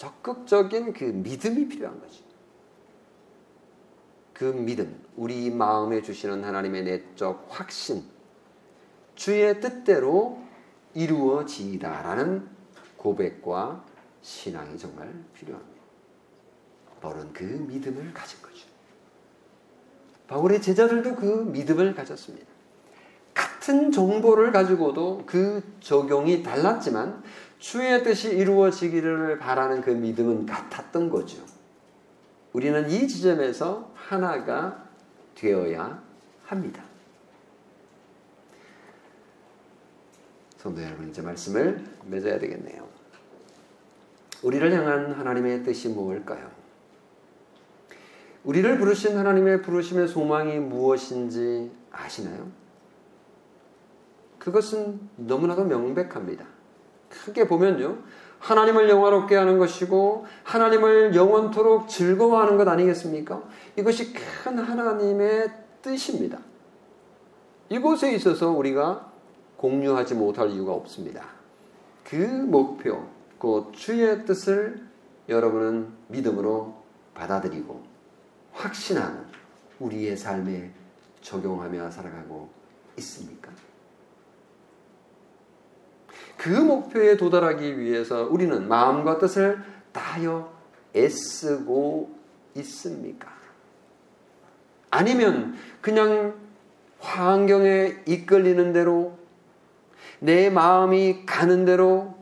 적극적인 0.00 0.94
그 0.94 1.04
믿음이 1.04 1.68
필요한 1.68 2.00
거죠. 2.00 2.24
그 4.32 4.44
믿음, 4.44 4.98
우리 5.14 5.50
마음에 5.50 6.00
주시는 6.00 6.42
하나님의 6.42 6.84
내적 6.84 7.48
확신, 7.50 8.02
주의 9.14 9.60
뜻대로 9.60 10.40
이루어지이다라는 10.94 12.48
고백과 12.96 13.84
신앙이 14.22 14.78
정말 14.78 15.12
필요합니다. 15.34 15.82
바울은 17.02 17.34
그 17.34 17.44
믿음을 17.44 18.14
가진 18.14 18.40
거죠. 18.40 18.66
바울의 20.28 20.62
제자들도 20.62 21.16
그 21.16 21.26
믿음을 21.52 21.94
가졌습니다. 21.94 22.46
같은 23.34 23.92
정보를 23.92 24.50
가지고도 24.50 25.24
그 25.26 25.62
적용이 25.80 26.42
달랐지만 26.42 27.22
주의 27.60 28.02
뜻이 28.02 28.30
이루어지기를 28.30 29.38
바라는 29.38 29.82
그 29.82 29.90
믿음은 29.90 30.46
같았던 30.46 31.10
거죠. 31.10 31.44
우리는 32.54 32.90
이 32.90 33.06
지점에서 33.06 33.92
하나가 33.94 34.88
되어야 35.34 36.02
합니다. 36.44 36.82
성도 40.56 40.82
여러분, 40.82 41.10
이제 41.10 41.22
말씀을 41.22 41.84
맺어야 42.06 42.38
되겠네요. 42.38 42.88
우리를 44.42 44.72
향한 44.72 45.12
하나님의 45.12 45.62
뜻이 45.62 45.90
무엇일까요? 45.90 46.50
우리를 48.42 48.78
부르신 48.78 49.18
하나님의 49.18 49.60
부르심의 49.62 50.08
소망이 50.08 50.58
무엇인지 50.58 51.70
아시나요? 51.92 52.50
그것은 54.38 54.98
너무나도 55.16 55.64
명백합니다. 55.64 56.59
크게 57.10 57.46
보면요. 57.46 57.98
하나님을 58.38 58.88
영화롭게 58.88 59.36
하는 59.36 59.58
것이고 59.58 60.26
하나님을 60.44 61.14
영원토록 61.14 61.88
즐거워하는 61.88 62.56
것 62.56 62.66
아니겠습니까? 62.66 63.42
이것이 63.76 64.14
큰 64.14 64.58
하나님의 64.58 65.50
뜻입니다. 65.82 66.38
이곳에 67.68 68.12
있어서 68.14 68.50
우리가 68.50 69.12
공유하지 69.58 70.14
못할 70.14 70.50
이유가 70.50 70.72
없습니다. 70.72 71.24
그 72.02 72.16
목표, 72.16 73.06
그 73.38 73.70
주의 73.72 74.24
뜻을 74.24 74.80
여러분은 75.28 75.88
믿음으로 76.08 76.74
받아들이고 77.14 77.82
확신하는 78.52 79.24
우리의 79.78 80.16
삶에 80.16 80.70
적용하며 81.20 81.90
살아가고 81.90 82.48
있습니까? 82.96 83.50
그 86.40 86.48
목표에 86.48 87.18
도달하기 87.18 87.78
위해서 87.78 88.22
우리는 88.22 88.66
마음과 88.66 89.18
뜻을 89.18 89.62
다하여 89.92 90.50
애쓰고 90.96 92.18
있습니까? 92.54 93.30
아니면 94.90 95.54
그냥 95.82 96.34
환경에 96.98 97.98
이끌리는 98.06 98.72
대로 98.72 99.18
내 100.18 100.48
마음이 100.48 101.26
가는 101.26 101.66
대로 101.66 102.14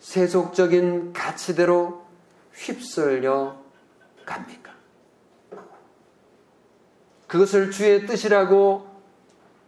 세속적인 0.00 1.12
가치대로 1.12 2.02
휩쓸려 2.52 3.56
갑니까? 4.26 4.72
그것을 7.28 7.70
주의 7.70 8.04
뜻이라고 8.04 8.88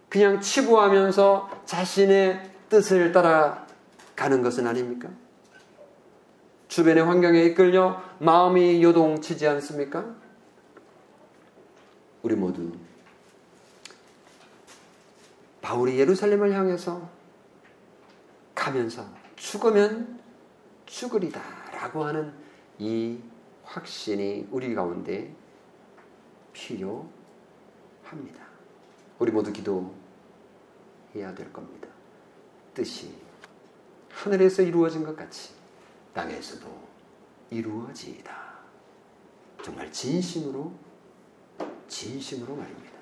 그냥 0.09 0.41
치부하면서 0.41 1.63
자신의 1.65 2.56
뜻을 2.69 3.13
따라 3.13 3.67
가는 4.15 4.43
것은 4.43 4.67
아닙니까? 4.67 5.09
주변의 6.69 7.05
환경에 7.05 7.43
이끌려 7.45 8.03
마음이 8.19 8.83
요동치지 8.83 9.47
않습니까? 9.47 10.05
우리 12.23 12.35
모두 12.35 12.73
바울이 15.63 15.99
예루살렘을 15.99 16.53
향해서 16.53 17.09
가면서 18.55 19.05
죽으면 19.37 20.21
죽으리다 20.87 21.41
라고 21.73 22.05
하는 22.05 22.33
이 22.79 23.19
확신이 23.65 24.47
우리 24.51 24.75
가운데 24.75 25.35
필요합니다. 26.53 27.07
우리 29.19 29.31
모두 29.31 29.53
기도해야 29.53 29.93
될 31.35 31.53
겁니다. 31.53 31.86
뜻이 32.77 33.11
하늘에서 34.11 34.63
이루어진 34.63 35.03
것 35.03 35.17
같이 35.17 35.55
땅에서도 36.13 36.67
이루어지이다. 37.51 38.37
정말 39.63 39.91
진심으로 39.91 40.73
진심으로 41.89 42.55
말입니다. 42.55 42.99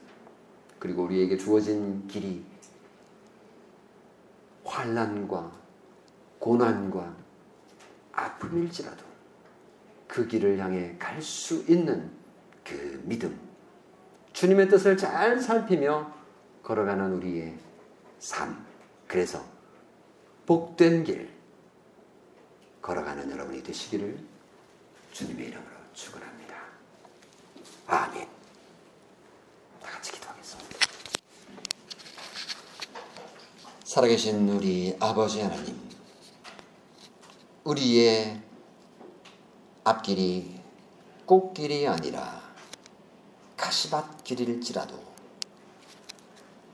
그리고 0.79 1.03
우리에게 1.03 1.37
주어진 1.37 2.07
길이 2.07 2.45
환란과 4.65 5.53
고난과 6.39 7.17
아픔일지라도 8.13 9.05
그 10.07 10.27
길을 10.29 10.59
향해 10.59 10.95
갈 10.99 11.21
수 11.21 11.65
있는 11.69 12.11
그 12.63 13.03
믿음, 13.05 13.39
주님의 14.33 14.69
뜻을 14.69 14.97
잘 14.97 15.41
살피며 15.41 16.13
걸어가는 16.63 17.15
우리의 17.15 17.59
삶. 18.21 18.65
그래서 19.07 19.54
복된 20.47 21.05
길 21.05 21.33
걸어가는 22.83 23.31
여러분이 23.31 23.63
되시기를 23.63 24.19
주님의 25.13 25.47
이름으로 25.47 25.71
축원합니다. 25.95 26.55
아멘. 27.87 28.29
다 29.83 29.91
같이 29.91 30.13
기도하겠습니다. 30.13 30.79
살아계신 33.85 34.49
우리 34.51 34.97
아버지 35.01 35.41
하나님, 35.41 35.81
우리의 37.65 38.43
앞길이 39.85 40.61
꽃길이 41.25 41.87
아니라 41.89 42.43
가시밭길일지라도 43.57 45.03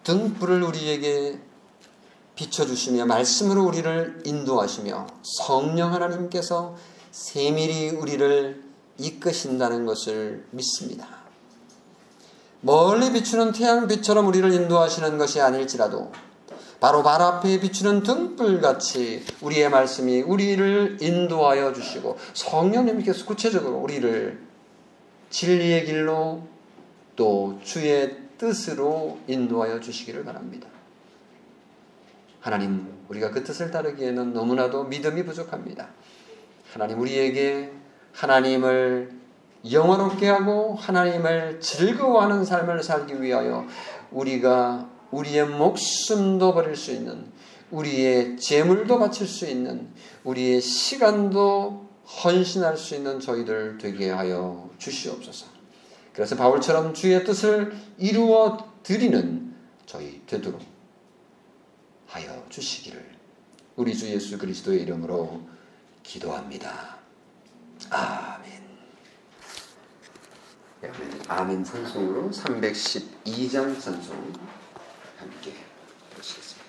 등불을 0.02 0.62
우리에게 0.62 1.49
비춰주시며 2.40 3.04
말씀으로 3.04 3.64
우리를 3.64 4.22
인도하시며 4.24 5.06
성령 5.22 5.92
하나님께서 5.92 6.74
세밀히 7.10 7.90
우리를 7.90 8.62
이끄신다는 8.96 9.84
것을 9.84 10.46
믿습니다. 10.50 11.06
멀리 12.62 13.12
비추는 13.12 13.52
태양빛처럼 13.52 14.26
우리를 14.26 14.52
인도하시는 14.52 15.18
것이 15.18 15.40
아닐지라도 15.40 16.12
바로 16.80 17.02
발 17.02 17.20
앞에 17.20 17.60
비추는 17.60 18.04
등불같이 18.04 19.22
우리의 19.42 19.68
말씀이 19.68 20.22
우리를 20.22 20.96
인도하여 21.00 21.74
주시고 21.74 22.16
성령님께서 22.32 23.26
구체적으로 23.26 23.76
우리를 23.76 24.40
진리의 25.28 25.84
길로 25.84 26.42
또 27.16 27.58
주의 27.62 28.16
뜻으로 28.38 29.18
인도하여 29.26 29.80
주시기를 29.80 30.24
바랍니다. 30.24 30.68
하나님, 32.40 32.86
우리가 33.08 33.30
그 33.30 33.44
뜻을 33.44 33.70
따르기에는 33.70 34.32
너무나도 34.32 34.84
믿음이 34.84 35.24
부족합니다. 35.24 35.88
하나님, 36.72 37.00
우리에게 37.00 37.72
하나님을 38.12 39.10
영원롭게 39.70 40.28
하고 40.28 40.74
하나님을 40.74 41.60
즐거워하는 41.60 42.44
삶을 42.44 42.82
살기 42.82 43.20
위하여 43.20 43.66
우리가 44.10 44.88
우리의 45.10 45.46
목숨도 45.46 46.54
버릴 46.54 46.76
수 46.76 46.92
있는 46.92 47.26
우리의 47.70 48.36
재물도 48.38 48.98
바칠 48.98 49.26
수 49.26 49.46
있는 49.46 49.88
우리의 50.24 50.60
시간도 50.60 51.88
헌신할 52.24 52.76
수 52.76 52.94
있는 52.94 53.20
저희들 53.20 53.78
되게 53.78 54.10
하여 54.10 54.70
주시옵소서. 54.78 55.46
그래서 56.12 56.36
바울처럼 56.36 56.94
주의 56.94 57.22
뜻을 57.24 57.72
이루어 57.98 58.58
드리는 58.82 59.54
저희 59.86 60.22
되도록 60.26 60.60
하여 62.10 62.44
주시기를 62.48 63.18
우리 63.76 63.96
주 63.96 64.08
예수 64.08 64.36
그리스도의 64.36 64.82
이름으로 64.82 65.48
기도합니다. 66.02 66.98
아멘. 67.88 68.68
아멘 71.28 71.62
찬송으로 71.62 72.30
312장 72.30 73.80
찬송 73.80 74.32
함께 75.18 75.54
보시겠습니다. 76.16 76.68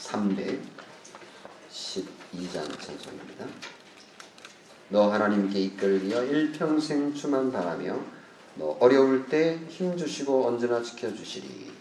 312장 0.00 2.78
찬송입니다. 2.78 3.46
너 4.90 5.10
하나님께 5.10 5.60
이끌리어 5.60 6.24
일평생 6.24 7.14
주만 7.14 7.50
바라며 7.50 8.19
너 8.56 8.76
어려울 8.80 9.26
때 9.28 9.58
힘 9.70 9.96
주시고 9.96 10.46
언제나 10.46 10.82
지켜주시리. 10.82 11.79